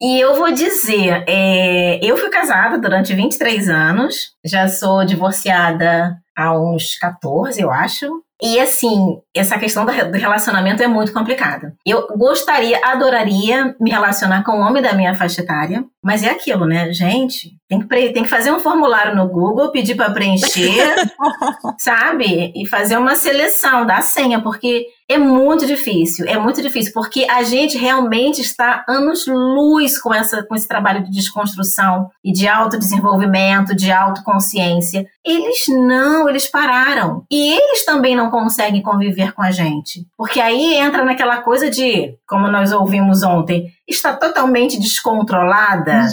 [0.00, 6.52] E eu vou dizer, é, eu fui casada durante 23 anos, já sou divorciada há
[6.58, 8.22] uns 14, eu acho.
[8.42, 11.74] E assim, essa questão do re- do relacionamento é muito complicada.
[11.86, 16.66] Eu gostaria, adoraria me relacionar com um homem da minha faixa etária, mas é aquilo,
[16.66, 16.92] né?
[16.92, 20.94] Gente, tem que, tem que fazer um formulário no Google, pedir para preencher,
[21.78, 22.52] sabe?
[22.54, 27.42] E fazer uma seleção da senha, porque é muito difícil, é muito difícil, porque a
[27.42, 33.90] gente realmente está anos-luz com, essa, com esse trabalho de desconstrução e de autodesenvolvimento, de
[33.90, 35.06] autoconsciência.
[35.24, 37.24] Eles não, eles pararam.
[37.30, 40.06] E eles também não conseguem conviver com a gente.
[40.16, 46.06] Porque aí entra naquela coisa de, como nós ouvimos ontem, está totalmente descontrolada.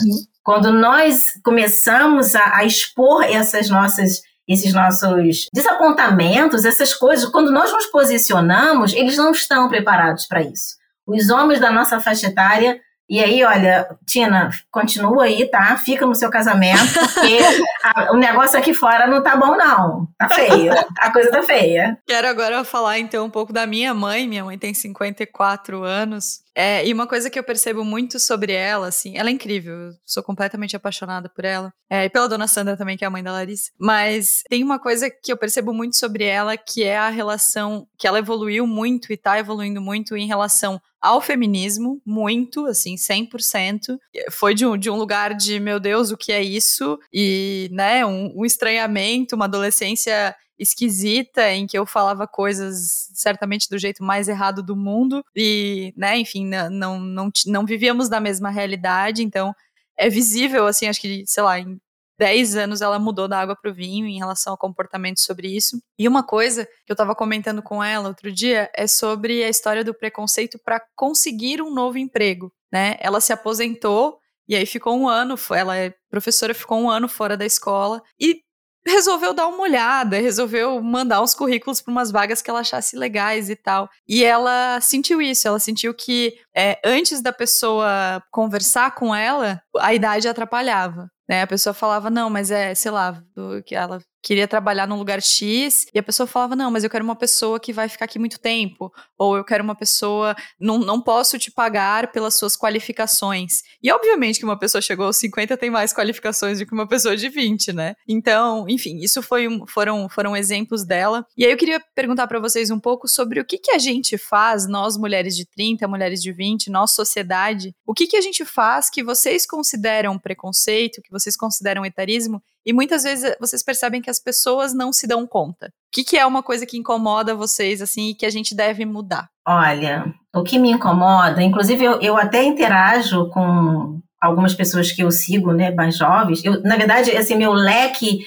[0.44, 7.72] Quando nós começamos a, a expor essas nossas esses nossos desapontamentos, essas coisas, quando nós
[7.72, 10.76] nos posicionamos, eles não estão preparados para isso.
[11.08, 15.78] Os homens da nossa faixa etária, e aí, olha, Tina, continua aí, tá?
[15.78, 17.40] Fica no seu casamento, porque
[17.84, 20.08] a- o negócio aqui fora não tá bom, não.
[20.20, 20.74] Tá feio.
[20.98, 21.98] A coisa tá feia.
[22.06, 24.28] Quero agora falar então um pouco da minha mãe.
[24.28, 26.42] Minha mãe tem 54 anos.
[26.54, 30.22] É, e uma coisa que eu percebo muito sobre ela, assim, ela é incrível, sou
[30.22, 31.72] completamente apaixonada por ela.
[31.90, 33.72] É, e pela dona Sandra também, que é a mãe da Larissa.
[33.80, 38.06] Mas tem uma coisa que eu percebo muito sobre ela, que é a relação, que
[38.06, 43.98] ela evoluiu muito e tá evoluindo muito em relação ao feminismo, muito, assim, 100%.
[44.32, 47.00] Foi de um, de um lugar de, meu Deus, o que é isso?
[47.14, 50.09] E, né, um, um estranhamento, uma adolescência
[50.58, 56.18] esquisita em que eu falava coisas certamente do jeito mais errado do mundo e, né,
[56.18, 59.56] enfim, não, não, não, não vivíamos na mesma realidade, então
[59.98, 61.80] é visível, assim, acho que, sei lá, em
[62.20, 65.82] 10 anos ela mudou da água para o vinho em relação ao comportamento sobre isso.
[65.98, 69.86] E uma coisa que eu estava comentando com ela outro dia é sobre a história
[69.86, 72.98] do preconceito para conseguir um novo emprego, né?
[73.00, 74.20] Ela se aposentou
[74.50, 78.42] e aí ficou um ano, ela é professora, ficou um ano fora da escola e
[78.86, 83.50] resolveu dar uma olhada, resolveu mandar uns currículos para umas vagas que ela achasse legais
[83.50, 83.90] e tal.
[84.08, 89.94] E ela sentiu isso, ela sentiu que é, antes da pessoa conversar com ela, a
[89.94, 91.10] idade atrapalhava.
[91.30, 91.44] Né?
[91.44, 93.22] A pessoa falava, não, mas é, sei lá,
[93.66, 97.04] que ela queria trabalhar num lugar X, e a pessoa falava, não, mas eu quero
[97.04, 101.02] uma pessoa que vai ficar aqui muito tempo, ou eu quero uma pessoa, não, não
[101.02, 103.62] posso te pagar pelas suas qualificações.
[103.82, 107.16] E obviamente que uma pessoa chegou aos 50 tem mais qualificações do que uma pessoa
[107.16, 107.96] de 20, né?
[108.08, 111.26] Então, enfim, isso foi um- foram, foram exemplos dela.
[111.38, 114.18] E aí eu queria perguntar para vocês um pouco sobre o que, que a gente
[114.18, 118.44] faz, nós mulheres de 30, mulheres de 20, nós sociedade, o que, que a gente
[118.46, 124.12] faz que vocês consideram preconceito, que vocês consideram etarismo, e muitas vezes vocês percebem que
[124.12, 125.66] as pessoas não se dão conta.
[125.66, 128.86] O que, que é uma coisa que incomoda vocês, assim, e que a gente deve
[128.86, 129.28] mudar?
[129.44, 135.10] Olha, o que me incomoda, inclusive eu, eu até interajo com algumas pessoas que eu
[135.10, 136.46] sigo, né, mais jovens.
[136.46, 138.20] Eu, na verdade, assim, meu leque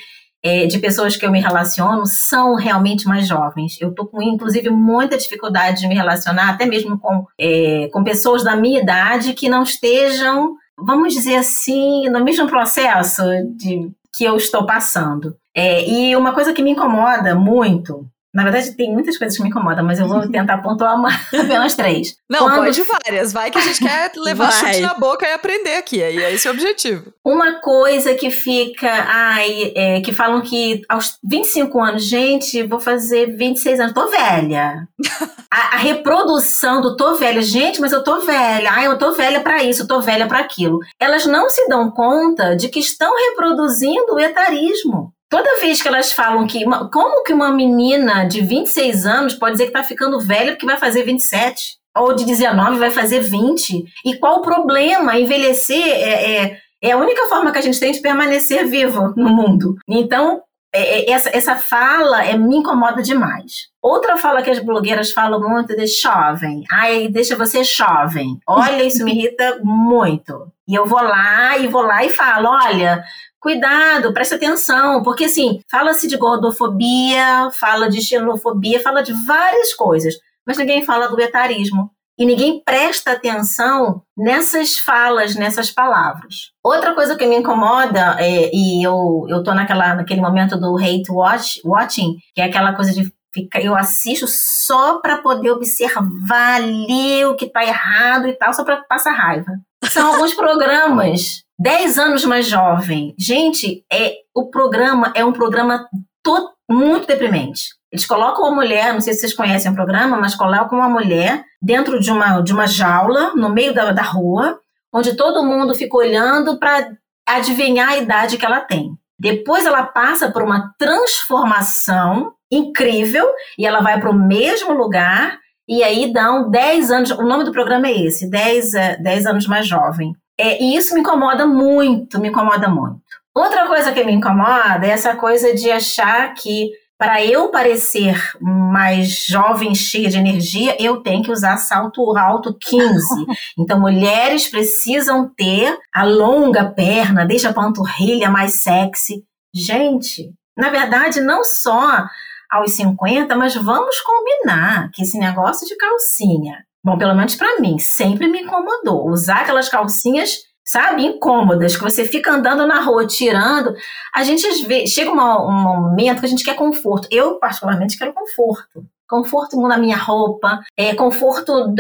[0.43, 3.81] é, de pessoas que eu me relaciono são realmente mais jovens.
[3.81, 8.43] Eu tô com, inclusive, muita dificuldade de me relacionar, até mesmo com, é, com pessoas
[8.43, 13.23] da minha idade que não estejam vamos dizer assim, no mesmo processo
[13.57, 15.37] de que eu estou passando.
[15.55, 19.51] É, e uma coisa que me incomoda muito na verdade, tem muitas coisas que me
[19.51, 22.16] incomodam, mas eu vou tentar pontuar uma, apenas três.
[22.29, 22.57] Não, Quando...
[22.57, 23.33] pode várias.
[23.33, 24.73] Vai que a gente quer levar Vai.
[24.73, 25.97] chute na boca e aprender aqui.
[25.97, 27.12] E é esse o objetivo.
[27.25, 28.88] Uma coisa que fica.
[28.90, 34.88] Ai, é, que falam que aos 25 anos, gente, vou fazer 26 anos, tô velha.
[35.53, 38.71] a, a, reprodução do tô velha, gente, mas eu tô velha.
[38.73, 40.79] Ai, eu tô velha para isso, eu tô velha para aquilo.
[40.99, 45.12] Elas não se dão conta de que estão reproduzindo o etarismo.
[45.33, 46.62] Toda vez que elas falam que.
[46.62, 50.66] Uma, como que uma menina de 26 anos pode dizer que está ficando velha porque
[50.66, 51.79] vai fazer 27?
[51.97, 53.83] Ou de 19 vai fazer 20?
[54.05, 55.18] E qual o problema?
[55.18, 59.31] Envelhecer é, é, é a única forma que a gente tem de permanecer vivo no
[59.31, 59.77] mundo.
[59.88, 63.72] Então, é, é, essa, essa fala é, me incomoda demais.
[63.83, 66.62] Outra fala que as blogueiras falam muito de jovem.
[66.71, 68.38] Ai, deixa você jovem.
[68.47, 70.47] Olha, isso me irrita muito.
[70.68, 73.03] E eu vou lá e vou lá e falo: olha,
[73.40, 80.14] cuidado, preste atenção, porque assim, fala-se de gordofobia, fala de xenofobia, fala de várias coisas,
[80.47, 81.90] mas ninguém fala do etarismo.
[82.16, 86.53] E ninguém presta atenção nessas falas, nessas palavras.
[86.62, 91.11] Outra coisa que me incomoda, é, e eu, eu tô naquela, naquele momento do hate
[91.11, 97.25] watch, watching, que é aquela coisa de ficar, eu assisto só para poder observar ali
[97.25, 99.53] o que tá errado e tal, só para passar raiva.
[99.85, 103.14] São alguns programas 10 anos mais jovem.
[103.18, 105.88] Gente, é o programa é um programa
[106.23, 107.71] to, muito deprimente.
[107.92, 111.45] Eles colocam uma mulher, não sei se vocês conhecem o programa, mas colocam uma mulher
[111.61, 114.59] dentro de uma, de uma jaula, no meio da, da rua,
[114.92, 116.90] onde todo mundo fica olhando para
[117.29, 118.97] adivinhar a idade que ela tem.
[119.18, 123.27] Depois ela passa por uma transformação incrível
[123.59, 127.11] e ela vai para o mesmo lugar e aí dão 10 anos.
[127.12, 130.15] O nome do programa é esse: 10, 10 anos mais jovem.
[130.38, 133.01] É, e isso me incomoda muito, me incomoda muito.
[133.35, 139.25] Outra coisa que me incomoda é essa coisa de achar que para eu parecer mais
[139.27, 143.03] jovem, cheia de energia, eu tenho que usar salto alto 15.
[143.59, 149.25] Então, mulheres precisam ter a longa perna, deixa a panturrilha mais sexy.
[149.53, 152.05] Gente, na verdade, não só
[152.53, 157.79] aos 50, mas vamos combinar que esse negócio de calcinha Bom, pelo menos para mim,
[157.79, 159.09] sempre me incomodou.
[159.09, 163.73] Usar aquelas calcinhas, sabe, incômodas, que você fica andando na rua tirando.
[164.12, 164.43] A gente
[164.88, 167.07] chega uma, um momento que a gente quer conforto.
[167.11, 168.85] Eu, particularmente, quero conforto.
[169.09, 171.73] Conforto na minha roupa, é, conforto,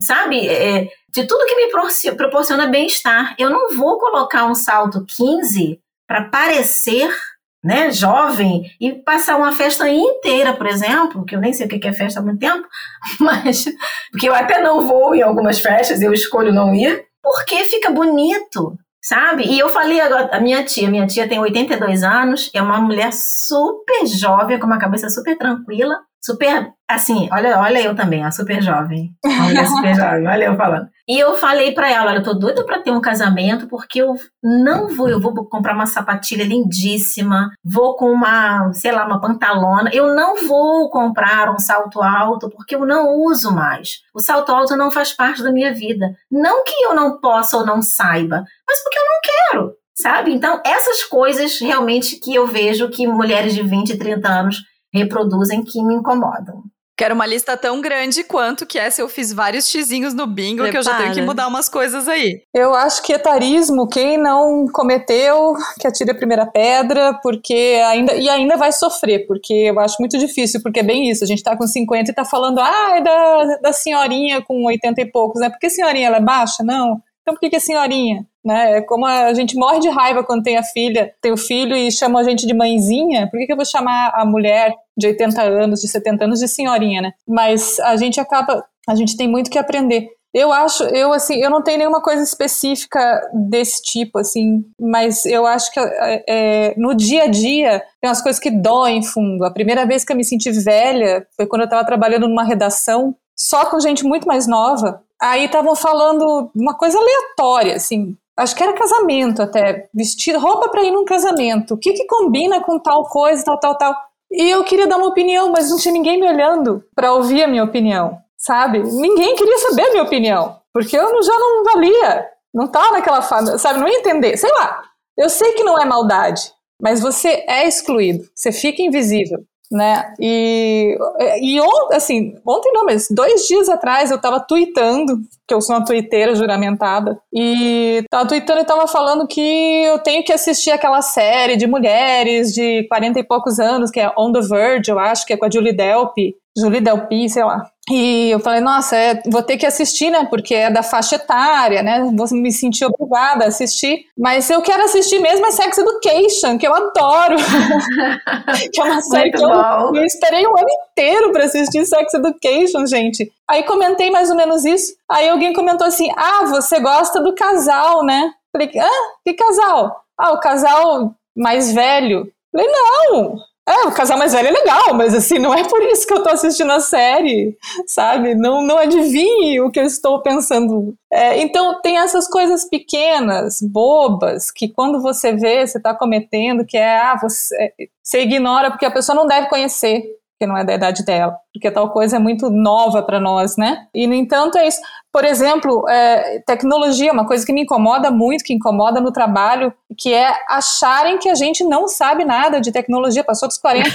[0.00, 3.36] sabe, é, de tudo que me proporciona bem-estar.
[3.38, 7.14] Eu não vou colocar um salto 15 para parecer
[7.62, 11.88] né, jovem, e passar uma festa inteira, por exemplo, que eu nem sei o que
[11.88, 12.66] é festa há muito tempo,
[13.20, 13.64] mas
[14.10, 18.78] porque eu até não vou em algumas festas, eu escolho não ir, porque fica bonito,
[19.02, 19.44] sabe?
[19.44, 23.12] E eu falei agora, a minha tia, minha tia tem 82 anos, é uma mulher
[23.12, 28.62] super jovem, com uma cabeça super tranquila, super, assim, olha, olha eu também, a super
[28.62, 29.12] jovem.
[29.24, 30.88] Olha, super jovem, olha eu falando.
[31.08, 34.14] E eu falei para ela, olha, eu tô doida para ter um casamento porque eu
[34.42, 39.90] não vou, eu vou comprar uma sapatilha lindíssima, vou com uma, sei lá, uma pantalona,
[39.92, 44.02] eu não vou comprar um salto alto porque eu não uso mais.
[44.14, 46.14] O salto alto não faz parte da minha vida.
[46.30, 50.34] Não que eu não possa ou não saiba, mas porque eu não quero, sabe?
[50.34, 55.82] Então, essas coisas realmente que eu vejo que mulheres de 20, 30 anos reproduzem que
[55.82, 56.62] me incomodam.
[56.98, 60.72] Quero uma lista tão grande quanto que essa eu fiz vários xizinhos no bingo Prepara.
[60.72, 62.42] que eu já tenho que mudar umas coisas aí.
[62.52, 68.28] Eu acho que etarismo, quem não cometeu, que atire a primeira pedra, porque ainda e
[68.28, 71.56] ainda vai sofrer, porque eu acho muito difícil, porque é bem isso, a gente tá
[71.56, 75.48] com 50 e tá falando, ah, é da, da senhorinha com 80 e poucos, né?
[75.50, 76.64] Porque senhorinha ela é baixa?
[76.64, 77.00] Não.
[77.22, 78.26] Então por que, que é senhorinha?
[78.48, 78.78] Né?
[78.78, 81.92] É como a gente morre de raiva quando tem a filha, tem o filho e
[81.92, 83.28] chama a gente de mãezinha.
[83.30, 86.48] Por que, que eu vou chamar a mulher de 80 anos, de 70 anos de
[86.48, 87.12] senhorinha, né?
[87.28, 90.08] Mas a gente acaba, a gente tem muito que aprender.
[90.32, 95.46] Eu acho, eu assim, eu não tenho nenhuma coisa específica desse tipo, assim, mas eu
[95.46, 99.44] acho que é, é, no dia a dia tem umas coisas que doem fundo.
[99.44, 103.14] A primeira vez que eu me senti velha foi quando eu estava trabalhando numa redação
[103.36, 105.02] só com gente muito mais nova.
[105.20, 110.84] Aí estavam falando uma coisa aleatória, assim, acho que era casamento até, vestir roupa para
[110.84, 111.74] ir num casamento.
[111.74, 113.96] O que que combina com tal coisa, tal, tal, tal.
[114.30, 117.48] E eu queria dar uma opinião, mas não tinha ninguém me olhando para ouvir a
[117.48, 118.78] minha opinião, sabe?
[118.78, 123.58] Ninguém queria saber a minha opinião, porque eu já não valia, não tava naquela fase,
[123.58, 123.80] sabe?
[123.80, 124.82] Não ia entender, sei lá.
[125.16, 129.38] Eu sei que não é maldade, mas você é excluído, você fica invisível.
[129.70, 130.14] Né?
[130.18, 130.96] E,
[131.42, 135.76] e ontem, assim, ontem não, mas dois dias atrás eu tava tweetando, que eu sou
[135.76, 141.02] uma tweeteira juramentada, e tava tweetando e tava falando que eu tenho que assistir aquela
[141.02, 145.26] série de mulheres de 40 e poucos anos, que é On the Verge, eu acho,
[145.26, 147.70] que é com a Julie Delpy, Julie Delpy, sei lá.
[147.90, 150.26] E eu falei, nossa, é, vou ter que assistir, né?
[150.28, 152.00] Porque é da faixa etária, né?
[152.14, 154.04] Vou me sentir obrigada a assistir.
[154.16, 157.36] Mas eu quero assistir mesmo é Sex Education, que eu adoro.
[158.72, 162.12] que é uma série Muito que eu, eu, esperei um ano inteiro para assistir Sex
[162.12, 163.32] Education, gente.
[163.48, 164.92] Aí comentei mais ou menos isso.
[165.10, 168.32] Aí alguém comentou assim: Ah, você gosta do casal, né?
[168.52, 170.04] Falei, ah, que casal?
[170.18, 172.30] Ah, o casal mais velho.
[172.50, 173.38] Falei, não,
[173.68, 176.22] é, o casal mais velho é legal, mas assim, não é por isso que eu
[176.22, 177.54] tô assistindo a série,
[177.86, 178.34] sabe?
[178.34, 180.94] Não, não adivinhe o que eu estou pensando.
[181.12, 186.78] É, então, tem essas coisas pequenas, bobas, que quando você vê, você tá cometendo, que
[186.78, 190.02] é, ah, você, você ignora porque a pessoa não deve conhecer,
[190.38, 193.86] que não é da idade dela, porque tal coisa é muito nova para nós, né?
[193.92, 194.80] E, no entanto, é isso.
[195.12, 200.14] Por exemplo, é, tecnologia, uma coisa que me incomoda muito, que incomoda no trabalho, que
[200.14, 203.90] é acharem que a gente não sabe nada de tecnologia, passou dos 40.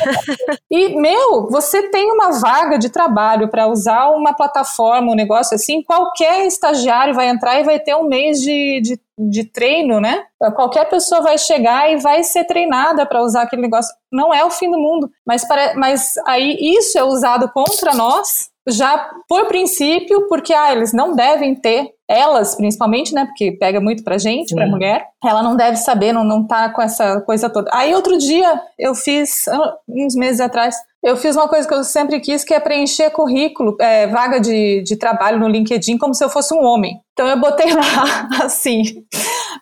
[0.70, 5.82] e, meu, você tem uma vaga de trabalho para usar uma plataforma, um negócio assim,
[5.82, 10.24] qualquer estagiário vai entrar e vai ter um mês de, de, de treino, né?
[10.56, 13.94] Qualquer pessoa vai chegar e vai ser treinada para usar aquele negócio.
[14.12, 18.53] Não é o fim do mundo, mas, para, mas aí isso é usado contra nós
[18.68, 24.04] já por princípio, porque ah, eles não devem ter, elas principalmente, né, porque pega muito
[24.04, 27.70] pra gente, pra mulher, ela não deve saber, não, não tá com essa coisa toda.
[27.74, 31.84] Aí outro dia eu fiz, ah, uns meses atrás, eu fiz uma coisa que eu
[31.84, 36.24] sempre quis, que é preencher currículo, é, vaga de, de trabalho no LinkedIn, como se
[36.24, 36.98] eu fosse um homem.
[37.12, 38.84] Então eu botei lá, assim,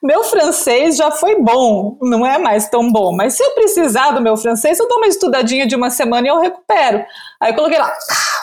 [0.03, 4.21] meu francês já foi bom, não é mais tão bom, mas se eu precisar do
[4.21, 7.03] meu francês, eu dou uma estudadinha de uma semana e eu recupero.
[7.41, 7.91] Aí eu coloquei lá,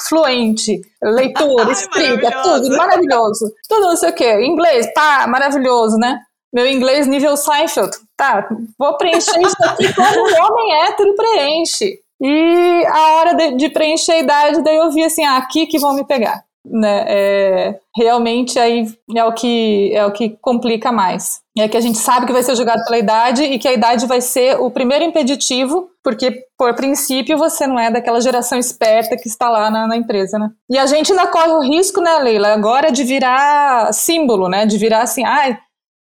[0.09, 3.53] fluente, leitura, escrita, tudo, maravilhoso.
[3.69, 6.21] Tudo não sei o quê, inglês, pá, maravilhoso, né?
[6.53, 8.49] Meu inglês nível Seinfeld, tá,
[8.79, 12.01] vou preencher isso aqui como um homem hétero preenche.
[12.21, 15.79] E a hora de, de, preencher a idade, daí eu vi assim, ah, aqui que
[15.79, 16.43] vão me pegar.
[16.65, 17.05] Né?
[17.09, 21.41] É, realmente aí é o, que, é o que complica mais.
[21.57, 24.07] É que a gente sabe que vai ser julgado pela idade e que a idade
[24.07, 29.29] vai ser o primeiro impeditivo, porque, por princípio, você não é daquela geração esperta que
[29.29, 30.51] está lá na, na empresa, né?
[30.71, 34.67] E a gente ainda corre o risco, né, Leila, agora de virar símbolo, né?
[34.67, 35.59] De virar assim, ah,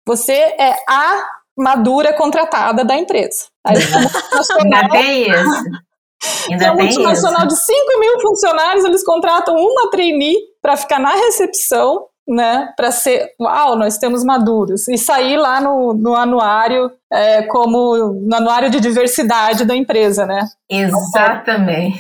[0.08, 1.24] você é a
[1.58, 3.46] madura contratada da empresa.
[3.66, 3.78] Aí,
[4.62, 5.64] Ainda bem isso.
[6.50, 12.06] Ainda uma multinacional de 5 mil funcionários, eles contratam uma trainee para ficar na recepção,
[12.28, 18.14] né, para ser, uau, nós temos maduros, e sair lá no, no anuário é, como
[18.26, 20.48] no anuário de diversidade da empresa, né?
[20.70, 22.00] Exatamente.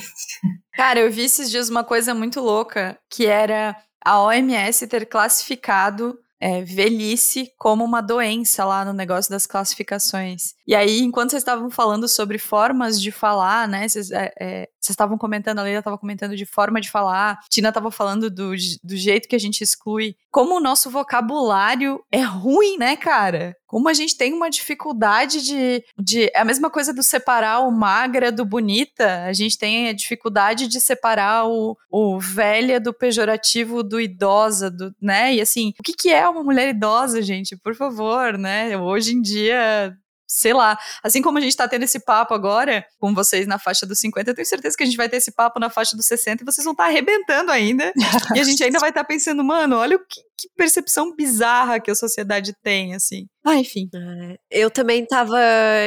[0.73, 6.17] Cara, eu vi esses dias uma coisa muito louca, que era a OMS ter classificado
[6.43, 10.55] é, velhice como uma doença lá no negócio das classificações.
[10.67, 13.87] E aí, enquanto vocês estavam falando sobre formas de falar, né?
[13.87, 17.89] Vocês é, é, estavam comentando, a Leila estava comentando de forma de falar, Tina estava
[17.89, 18.51] falando do,
[18.83, 20.17] do jeito que a gente exclui.
[20.33, 23.55] Como o nosso vocabulário é ruim, né, cara?
[23.67, 26.23] Como a gente tem uma dificuldade de, de.
[26.33, 29.25] É a mesma coisa do separar o magra do bonita.
[29.25, 34.91] A gente tem a dificuldade de separar o, o velha do pejorativo do idosa, do,
[34.99, 35.35] né?
[35.35, 37.55] E assim, o que, que é uma mulher idosa, gente?
[37.55, 38.75] Por favor, né?
[38.75, 39.95] Hoje em dia
[40.33, 43.85] sei lá, assim como a gente tá tendo esse papo agora com vocês na faixa
[43.85, 46.07] dos 50, eu tenho certeza que a gente vai ter esse papo na faixa dos
[46.07, 47.93] 60 e vocês vão estar tá arrebentando ainda.
[48.35, 51.79] e a gente ainda vai estar tá pensando, mano, olha o que, que percepção bizarra
[51.79, 53.27] que a sociedade tem, assim.
[53.45, 53.89] Ah, enfim.
[53.93, 55.37] É, eu também tava,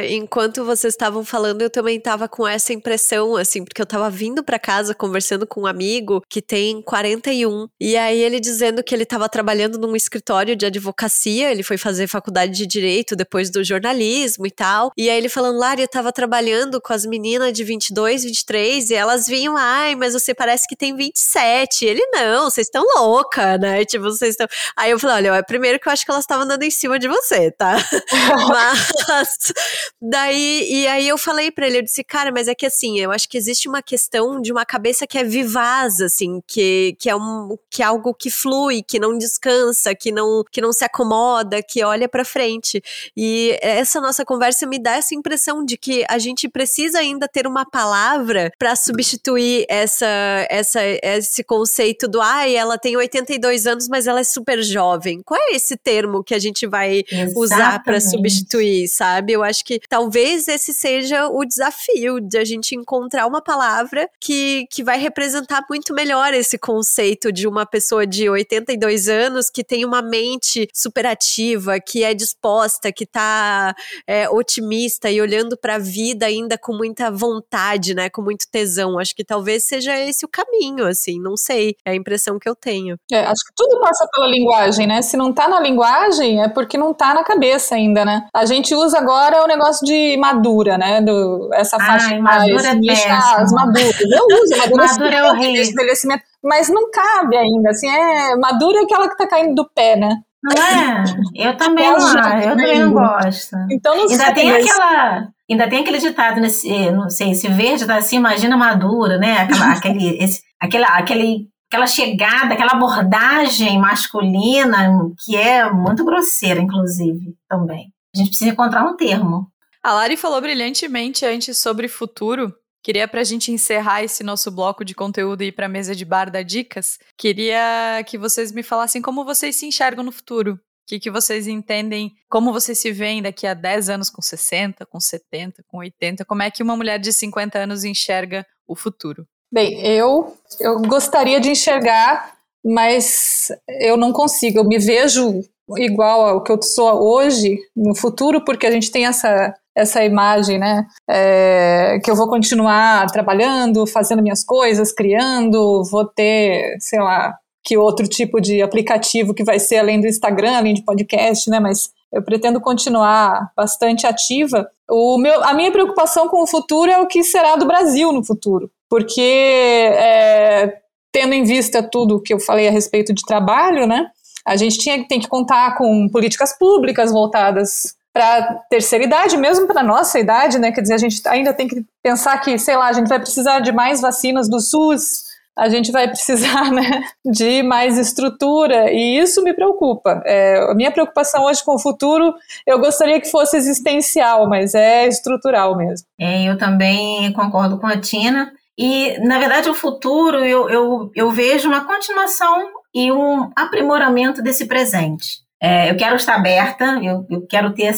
[0.09, 4.43] enquanto vocês estavam falando, eu também tava com essa impressão, assim, porque eu tava vindo
[4.43, 9.05] para casa conversando com um amigo que tem 41, e aí ele dizendo que ele
[9.05, 14.45] tava trabalhando num escritório de advocacia, ele foi fazer faculdade de direito depois do jornalismo
[14.45, 18.23] e tal, e aí ele falando, Lari, eu tava trabalhando com as meninas de 22,
[18.23, 21.85] 23, e elas vinham, ai, mas você parece que tem 27.
[21.85, 23.83] Ele, não, vocês estão louca, né?
[23.83, 24.36] Tipo, vocês
[24.75, 26.99] Aí eu falei: olha, é primeiro que eu acho que elas estavam andando em cima
[26.99, 27.77] de você, tá?
[28.49, 29.53] mas.
[30.01, 30.67] Daí.
[30.69, 33.27] E aí eu falei para ele: eu disse, cara, mas é que assim, eu acho
[33.29, 37.57] que existe uma questão de uma cabeça que é vivaz, assim, que, que, é, um,
[37.69, 41.83] que é algo que flui, que não descansa, que não, que não se acomoda, que
[41.83, 42.81] olha para frente.
[43.15, 47.47] E essa nossa conversa me dá essa impressão de que a gente precisa ainda ter
[47.47, 50.07] uma palavra para substituir essa,
[50.49, 55.21] essa, esse conceito do ai, ela tem 82 anos, mas ela é super jovem.
[55.23, 57.37] Qual é esse termo que a gente vai Exatamente.
[57.37, 59.33] usar para substituir, sabe?
[59.33, 64.65] Eu acho que talvez esse seja o desafio de a gente encontrar uma palavra que,
[64.71, 69.85] que vai representar muito melhor esse conceito de uma pessoa de 82 anos que tem
[69.85, 73.75] uma mente superativa, que é disposta, que tá
[74.05, 78.09] é, otimista e olhando para a vida ainda com muita vontade, né?
[78.09, 78.99] Com muito tesão.
[78.99, 81.75] Acho que talvez seja esse o caminho, assim, não sei.
[81.85, 82.97] É a impressão que eu tenho.
[83.11, 85.01] É, acho que tudo passa pela linguagem, né?
[85.03, 88.25] Se não tá na linguagem, é porque não tá na cabeça ainda, né?
[88.33, 91.01] A gente usa agora o negócio de madura, né?
[91.01, 94.01] Do, essa faixa Ai, madura é as maduras.
[94.01, 95.63] Eu uso madura, madura é horrível.
[95.63, 99.95] envelhecimento, mas não cabe ainda, assim, é madura é aquela que tá caindo do pé,
[99.95, 100.17] né?
[100.43, 101.03] Não é?
[101.35, 103.55] Eu também não, eu também não gosto.
[103.69, 107.85] Então não ainda sei, tem aquela, ainda tem aquele ditado nesse, não sei, esse verde
[107.85, 109.41] tá assim, imagina madura, né?
[109.41, 114.89] Aquela, aquele, esse, aquela, aquele, aquela chegada, aquela abordagem masculina
[115.23, 117.91] que é muito grosseira, inclusive, também.
[118.15, 119.51] A gente precisa encontrar um termo.
[119.83, 122.53] A Lari falou brilhantemente antes sobre futuro
[122.87, 125.93] Queria, para a gente encerrar esse nosso bloco de conteúdo e ir para a mesa
[125.93, 130.53] de bar da Dicas, queria que vocês me falassem como vocês se enxergam no futuro.
[130.53, 134.85] O que, que vocês entendem, como vocês se veem daqui a 10 anos com 60,
[134.85, 139.27] com 70, com 80, como é que uma mulher de 50 anos enxerga o futuro?
[139.51, 142.33] Bem, eu, eu gostaria de enxergar,
[142.63, 144.59] mas eu não consigo.
[144.59, 145.41] Eu me vejo
[145.77, 150.57] igual ao que eu sou hoje no futuro, porque a gente tem essa essa imagem,
[150.57, 150.87] né?
[151.07, 157.77] É, que eu vou continuar trabalhando, fazendo minhas coisas, criando, vou ter, sei lá, que
[157.77, 161.59] outro tipo de aplicativo que vai ser além do Instagram, além de podcast, né?
[161.59, 164.67] Mas eu pretendo continuar bastante ativa.
[164.89, 168.23] O meu, a minha preocupação com o futuro é o que será do Brasil no
[168.23, 170.77] futuro, porque é,
[171.11, 174.07] tendo em vista tudo que eu falei a respeito de trabalho, né?
[174.45, 179.67] A gente tinha, tem que contar com políticas públicas voltadas para a terceira idade, mesmo
[179.67, 180.71] para a nossa idade, né?
[180.71, 183.59] Quer dizer, a gente ainda tem que pensar que, sei lá, a gente vai precisar
[183.59, 185.27] de mais vacinas do SUS,
[185.57, 190.21] a gente vai precisar né, de mais estrutura, e isso me preocupa.
[190.25, 192.33] É, a minha preocupação hoje com o futuro,
[192.65, 196.07] eu gostaria que fosse existencial, mas é estrutural mesmo.
[196.19, 198.51] É, eu também concordo com a Tina.
[198.77, 204.67] E, na verdade, o futuro eu, eu, eu vejo uma continuação e um aprimoramento desse
[204.67, 205.41] presente.
[205.59, 207.93] É, eu quero estar aberta, eu, eu quero ter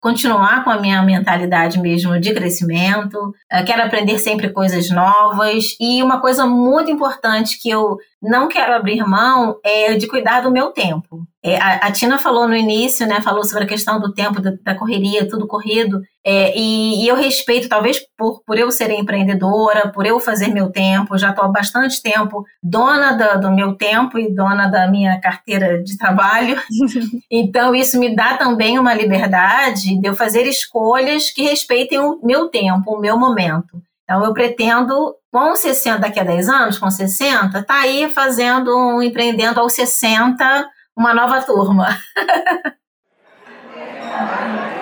[0.00, 6.00] continuar com a minha mentalidade mesmo de crescimento, eu quero aprender sempre coisas novas e
[6.00, 10.70] uma coisa muito importante que eu não quero abrir mão é de cuidar do meu
[10.70, 11.26] tempo.
[11.44, 14.52] É, a, a, Tina falou no início, né, falou sobre a questão do tempo, da,
[14.64, 19.92] da correria, tudo corrido, é, e, e, eu respeito, talvez por, por eu ser empreendedora,
[19.92, 24.18] por eu fazer meu tempo, já estou há bastante tempo dona da, do meu tempo
[24.18, 26.60] e dona da minha carteira de trabalho,
[27.30, 32.48] então isso me dá também uma liberdade de eu fazer escolhas que respeitem o meu
[32.48, 33.80] tempo, o meu momento.
[34.08, 39.02] Então, eu pretendo, com 60, daqui a 10 anos, com 60, tá aí fazendo um
[39.02, 41.88] empreendendo aos 60, uma nova turma.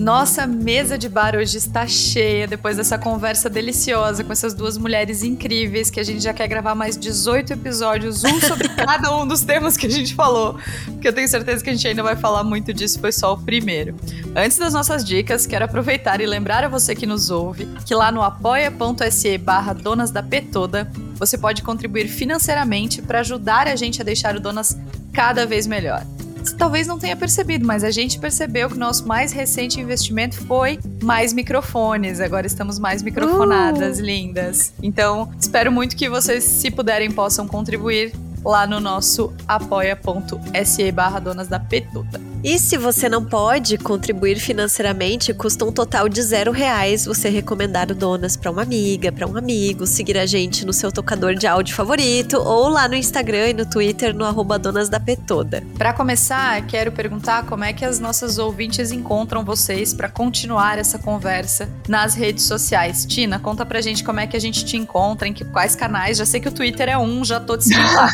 [0.00, 5.22] Nossa mesa de bar hoje está cheia depois dessa conversa deliciosa com essas duas mulheres
[5.22, 9.42] incríveis que a gente já quer gravar mais 18 episódios, um sobre cada um dos
[9.42, 12.42] temas que a gente falou, porque eu tenho certeza que a gente ainda vai falar
[12.42, 13.94] muito disso, foi só o primeiro.
[14.34, 18.10] Antes das nossas dicas, quero aproveitar e lembrar a você que nos ouve que lá
[18.10, 24.00] no apoia.se barra donas da P toda, você pode contribuir financeiramente para ajudar a gente
[24.00, 24.78] a deixar o Donas
[25.12, 26.06] cada vez melhor.
[26.42, 30.36] Você talvez não tenha percebido, mas a gente percebeu que o nosso mais recente investimento
[30.46, 32.20] foi mais microfones.
[32.20, 34.02] Agora estamos mais microfonadas, uh.
[34.02, 34.72] lindas.
[34.82, 38.12] Então, espero muito que vocês, se puderem, possam contribuir
[38.44, 42.29] lá no nosso apoia.se barra donas da petuta.
[42.42, 47.90] E se você não pode contribuir financeiramente, custa um total de zero reais você recomendar
[47.90, 51.46] o Donas para uma amiga, para um amigo, seguir a gente no seu tocador de
[51.46, 55.62] áudio favorito ou lá no Instagram e no Twitter no arroba Donas da Petoda.
[55.76, 60.98] Para começar, quero perguntar como é que as nossas ouvintes encontram vocês para continuar essa
[60.98, 63.04] conversa nas redes sociais.
[63.04, 66.16] Tina, conta pra gente como é que a gente te encontra, em que, quais canais.
[66.16, 68.10] Já sei que o Twitter é um, já tô te seguindo lá.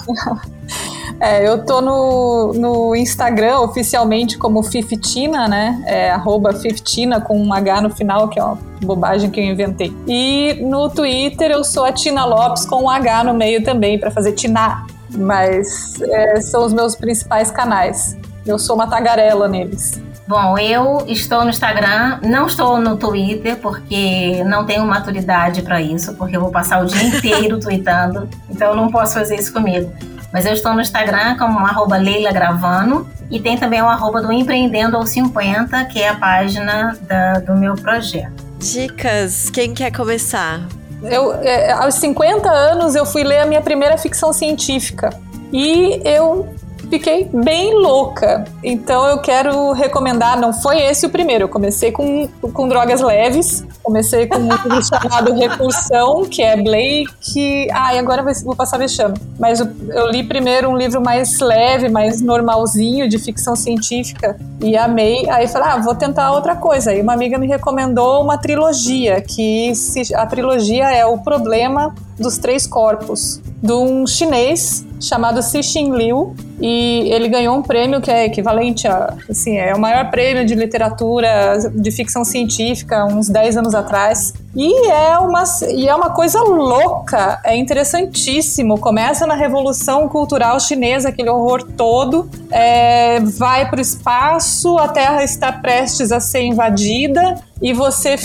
[1.21, 5.83] É, eu tô no, no Instagram oficialmente como Fiftina, né?
[5.87, 9.95] É, arroba Fiftina com um H no final, que é uma bobagem que eu inventei.
[10.07, 14.11] E no Twitter eu sou a Tina Lopes com um H no meio também, para
[14.11, 14.87] fazer Tina.
[15.17, 18.17] Mas é, são os meus principais canais.
[18.45, 20.01] Eu sou uma tagarela neles.
[20.27, 26.15] Bom, eu estou no Instagram, não estou no Twitter porque não tenho maturidade para isso,
[26.15, 29.93] porque eu vou passar o dia inteiro tweetando, então eu não posso fazer isso comigo.
[30.33, 34.33] Mas eu estou no Instagram como arroba Leila Gravano e tem também o arroba do
[34.33, 38.45] Empreendendo aos 50, que é a página da, do meu projeto.
[38.59, 40.61] Dicas, quem quer começar?
[41.03, 45.11] Eu, é, aos 50 anos eu fui ler a minha primeira ficção científica
[45.53, 46.56] e eu
[46.89, 48.45] fiquei bem louca.
[48.63, 53.65] Então eu quero recomendar, não foi esse o primeiro, eu comecei com, com drogas leves,
[53.83, 57.69] comecei com um livro chamado Repulsão, que é Blake.
[57.73, 59.17] Ah, e agora vou passar vexame.
[59.39, 64.77] Mas eu, eu li primeiro um livro mais leve, mais normalzinho, de ficção científica, e
[64.77, 65.29] amei.
[65.31, 66.95] Aí falei, ah, vou tentar outra coisa.
[66.95, 72.39] E uma amiga me recomendou uma trilogia, que se, a trilogia é O Problema dos
[72.39, 78.25] Três Corpos, de um chinês chamado Cixin Liu, e ele ganhou um prêmio que é
[78.25, 83.75] equivalente a, assim, é o maior prêmio de literatura de ficção científica uns 10 anos
[83.75, 84.33] atrás.
[84.55, 88.81] E é uma, e é uma coisa louca, é interessantíssimo.
[88.81, 95.23] Começa na Revolução Cultural Chinesa, aquele horror todo, é, vai para o espaço, a Terra
[95.23, 98.17] está prestes a ser invadida e você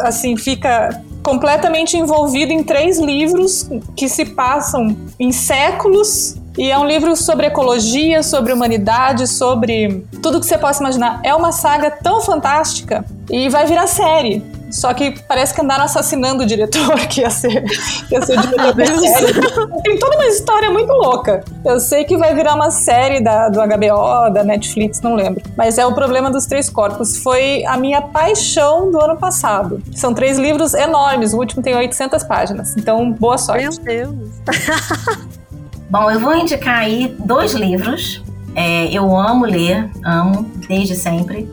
[0.00, 6.86] assim fica completamente envolvido em três livros que se passam em séculos e é um
[6.86, 11.20] livro sobre ecologia, sobre humanidade, sobre tudo que você possa imaginar.
[11.22, 14.42] É uma saga tão fantástica e vai virar série.
[14.70, 17.62] Só que parece que andaram assassinando o diretor que ia ser,
[18.08, 19.82] que ia ser o diretor da série.
[19.82, 21.42] Tem toda uma história muito louca.
[21.64, 25.42] Eu sei que vai virar uma série da, do HBO, da Netflix, não lembro.
[25.56, 27.18] Mas é o problema dos três corpos.
[27.18, 29.82] Foi a minha paixão do ano passado.
[29.94, 31.32] São três livros enormes.
[31.32, 32.76] O último tem 800 páginas.
[32.76, 33.80] Então, boa sorte.
[33.82, 34.28] Meu Deus.
[35.90, 38.22] Bom, eu vou indicar aí dois livros.
[38.54, 41.48] É, eu amo ler, amo desde sempre.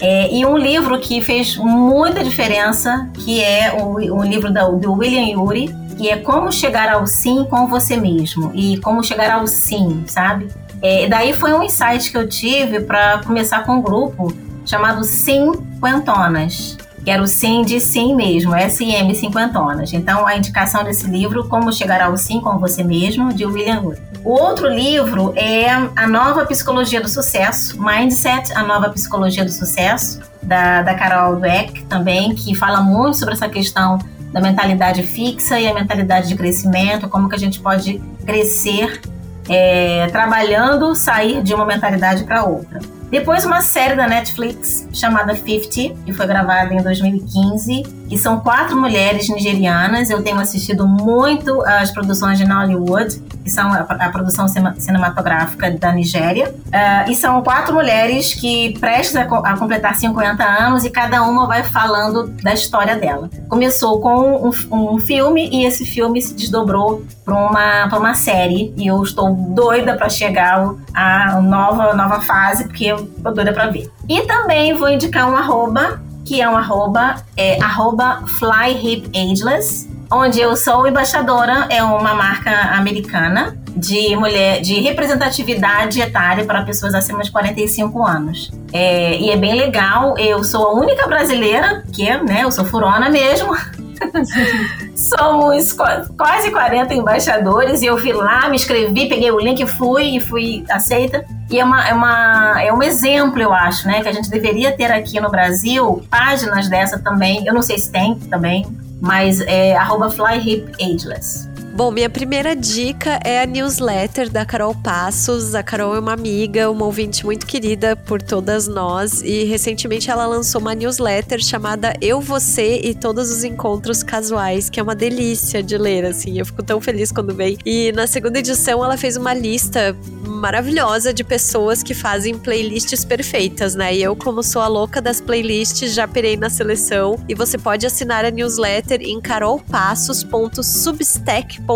[0.00, 4.92] É, e um livro que fez muita diferença, que é o, o livro da, do
[4.92, 8.52] William Yuri, que é Como Chegar ao Sim com Você Mesmo.
[8.54, 10.48] E como chegar ao sim, sabe?
[10.80, 14.32] É, daí foi um insight que eu tive para começar com um grupo
[14.64, 16.76] chamado Sim Quentonas,
[17.08, 19.94] que era o sim de sim mesmo, SM Cinquentonas.
[19.94, 24.02] Então, a indicação desse livro, Como Chegar ao Sim com Você Mesmo, de William Wood.
[24.22, 30.20] O outro livro é A Nova Psicologia do Sucesso, Mindset, A Nova Psicologia do Sucesso,
[30.42, 33.98] da, da Carol Dweck também, que fala muito sobre essa questão
[34.30, 39.00] da mentalidade fixa e a mentalidade de crescimento, como que a gente pode crescer
[39.48, 42.97] é, trabalhando, sair de uma mentalidade para outra.
[43.10, 48.78] Depois uma série da Netflix chamada 50, que foi gravada em 2015, que são quatro
[48.78, 50.10] mulheres nigerianas.
[50.10, 55.90] Eu tenho assistido muito as produções de Nollywood, que são a, a produção cinematográfica da
[55.92, 56.54] Nigéria.
[56.66, 61.46] Uh, e são quatro mulheres que prestam a, a, completar 50 anos e cada uma
[61.46, 63.30] vai falando da história dela.
[63.48, 68.72] Começou com um, um filme e esse filme se desdobrou para uma, uma série.
[68.76, 73.90] E eu estou doida para chegar à nova, nova fase, porque tô doida para ver.
[74.08, 80.56] E também vou indicar um arroba, que é um arroba, é arroba flyhipageless, onde eu
[80.56, 87.30] sou embaixadora, é uma marca americana de mulher de representatividade etária para pessoas acima de
[87.30, 88.50] 45 anos.
[88.72, 90.16] É, e é bem legal.
[90.18, 93.56] Eu sou a única brasileira, que é, né, eu sou furona mesmo.
[94.94, 95.72] Somos
[96.16, 100.64] quase 40 embaixadores e eu fui lá, me inscrevi, peguei o link, fui e fui
[100.68, 101.24] aceita.
[101.50, 104.02] E é, uma, é, uma, é um exemplo, eu acho, né?
[104.02, 107.46] Que a gente deveria ter aqui no Brasil páginas dessa também.
[107.46, 108.66] Eu não sei se tem também,
[109.00, 111.48] mas é arroba flyhipageless.
[111.78, 115.54] Bom, minha primeira dica é a newsletter da Carol Passos.
[115.54, 120.26] A Carol é uma amiga, uma ouvinte muito querida por todas nós e recentemente ela
[120.26, 125.62] lançou uma newsletter chamada Eu, Você e Todos os Encontros Casuais, que é uma delícia
[125.62, 126.36] de ler, assim.
[126.36, 127.56] Eu fico tão feliz quando vem.
[127.64, 133.76] E na segunda edição ela fez uma lista maravilhosa de pessoas que fazem playlists perfeitas,
[133.76, 133.94] né?
[133.94, 137.86] E eu, como sou a louca das playlists, já pirei na seleção e você pode
[137.86, 141.67] assinar a newsletter em carolpassos.substack.com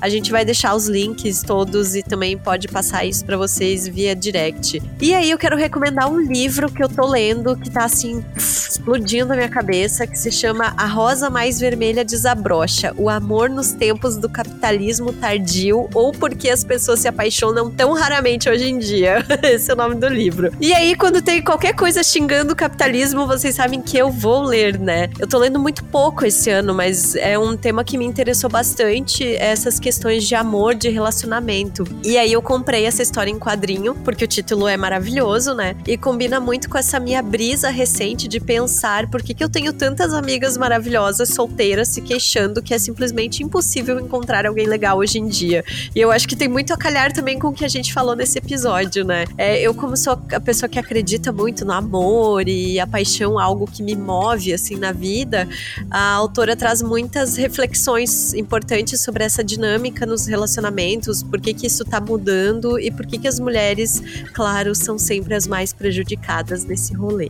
[0.00, 4.14] a gente vai deixar os links todos e também pode passar isso para vocês via
[4.14, 4.82] direct.
[5.00, 9.26] E aí eu quero recomendar um livro que eu tô lendo que tá assim explodindo
[9.26, 14.16] na minha cabeça, que se chama A Rosa Mais Vermelha Desabrocha: O Amor nos Tempos
[14.16, 19.22] do Capitalismo Tardio ou porque as pessoas se apaixonam tão tão raramente hoje em dia.
[19.44, 20.50] Esse é o nome do livro.
[20.58, 24.78] E aí, quando tem qualquer coisa xingando o capitalismo, vocês sabem que eu vou ler,
[24.78, 25.10] né?
[25.18, 29.13] Eu tô lendo muito pouco esse ano, mas é um tema que me interessou bastante,
[29.22, 31.84] essas questões de amor, de relacionamento.
[32.02, 35.76] E aí eu comprei essa história em quadrinho, porque o título é maravilhoso, né?
[35.86, 39.72] E combina muito com essa minha brisa recente de pensar por que, que eu tenho
[39.72, 45.28] tantas amigas maravilhosas solteiras se queixando que é simplesmente impossível encontrar alguém legal hoje em
[45.28, 45.64] dia.
[45.94, 48.16] E eu acho que tem muito a calhar também com o que a gente falou
[48.16, 49.26] nesse episódio, né?
[49.36, 53.66] É, eu, como sou a pessoa que acredita muito no amor e a paixão, algo
[53.66, 55.48] que me move assim na vida,
[55.90, 61.84] a autora traz muitas reflexões importantes sobre essa dinâmica nos relacionamentos, por que, que isso
[61.84, 64.02] tá mudando e por que, que as mulheres,
[64.32, 67.28] claro, são sempre as mais prejudicadas nesse rolê.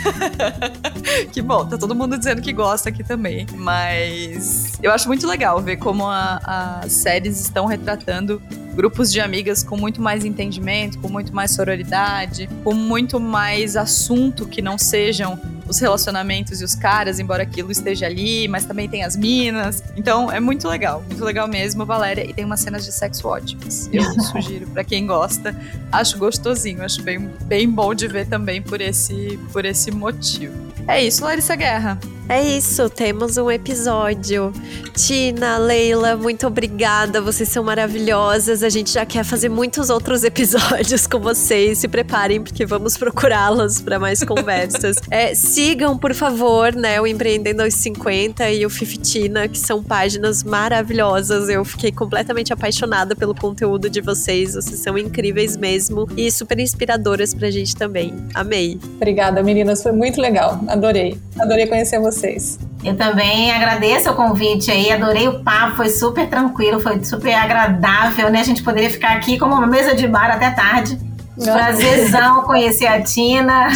[1.32, 3.46] que bom, tá todo mundo dizendo que gosta aqui também.
[3.54, 8.42] Mas eu acho muito legal ver como as séries estão retratando
[8.74, 14.46] grupos de amigas com muito mais entendimento, com muito mais sororidade, com muito mais assunto
[14.46, 15.38] que não sejam
[15.74, 19.82] os relacionamentos e os caras, embora aquilo esteja ali, mas também tem as minas.
[19.96, 22.24] Então é muito legal, muito legal mesmo, Valéria.
[22.24, 23.90] E tem umas cenas de sexo ótimas.
[23.92, 25.54] Eu sugiro para quem gosta.
[25.90, 30.54] Acho gostosinho, acho bem, bem bom de ver também por esse, por esse motivo.
[30.86, 31.98] É isso, Larissa Guerra.
[32.26, 34.50] É isso, temos um episódio.
[34.96, 37.20] Tina, Leila, muito obrigada.
[37.20, 38.62] Vocês são maravilhosas.
[38.62, 41.78] A gente já quer fazer muitos outros episódios com vocês.
[41.78, 44.96] Se preparem, porque vamos procurá-las para mais conversas.
[45.10, 50.42] é, sigam, por favor, né, o Empreendendo aos 50 e o Fifitina, que são páginas
[50.42, 51.50] maravilhosas.
[51.50, 54.54] Eu fiquei completamente apaixonada pelo conteúdo de vocês.
[54.54, 58.14] Vocês são incríveis mesmo e super inspiradoras pra gente também.
[58.34, 58.78] Amei.
[58.96, 59.82] Obrigada, meninas.
[59.82, 60.58] Foi muito legal.
[60.68, 61.18] Adorei.
[61.38, 62.58] Adorei conhecer vocês vocês.
[62.82, 68.30] Eu também agradeço o convite aí, adorei o papo, foi super tranquilo, foi super agradável,
[68.30, 68.40] né?
[68.40, 70.98] A gente poderia ficar aqui como uma mesa de bar até tarde.
[71.42, 73.68] Prazerzão conhecer a Tina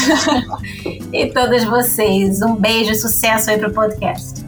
[1.12, 2.41] e todas vocês.
[2.41, 4.48] Um beijo e sucesso aí pro podcast.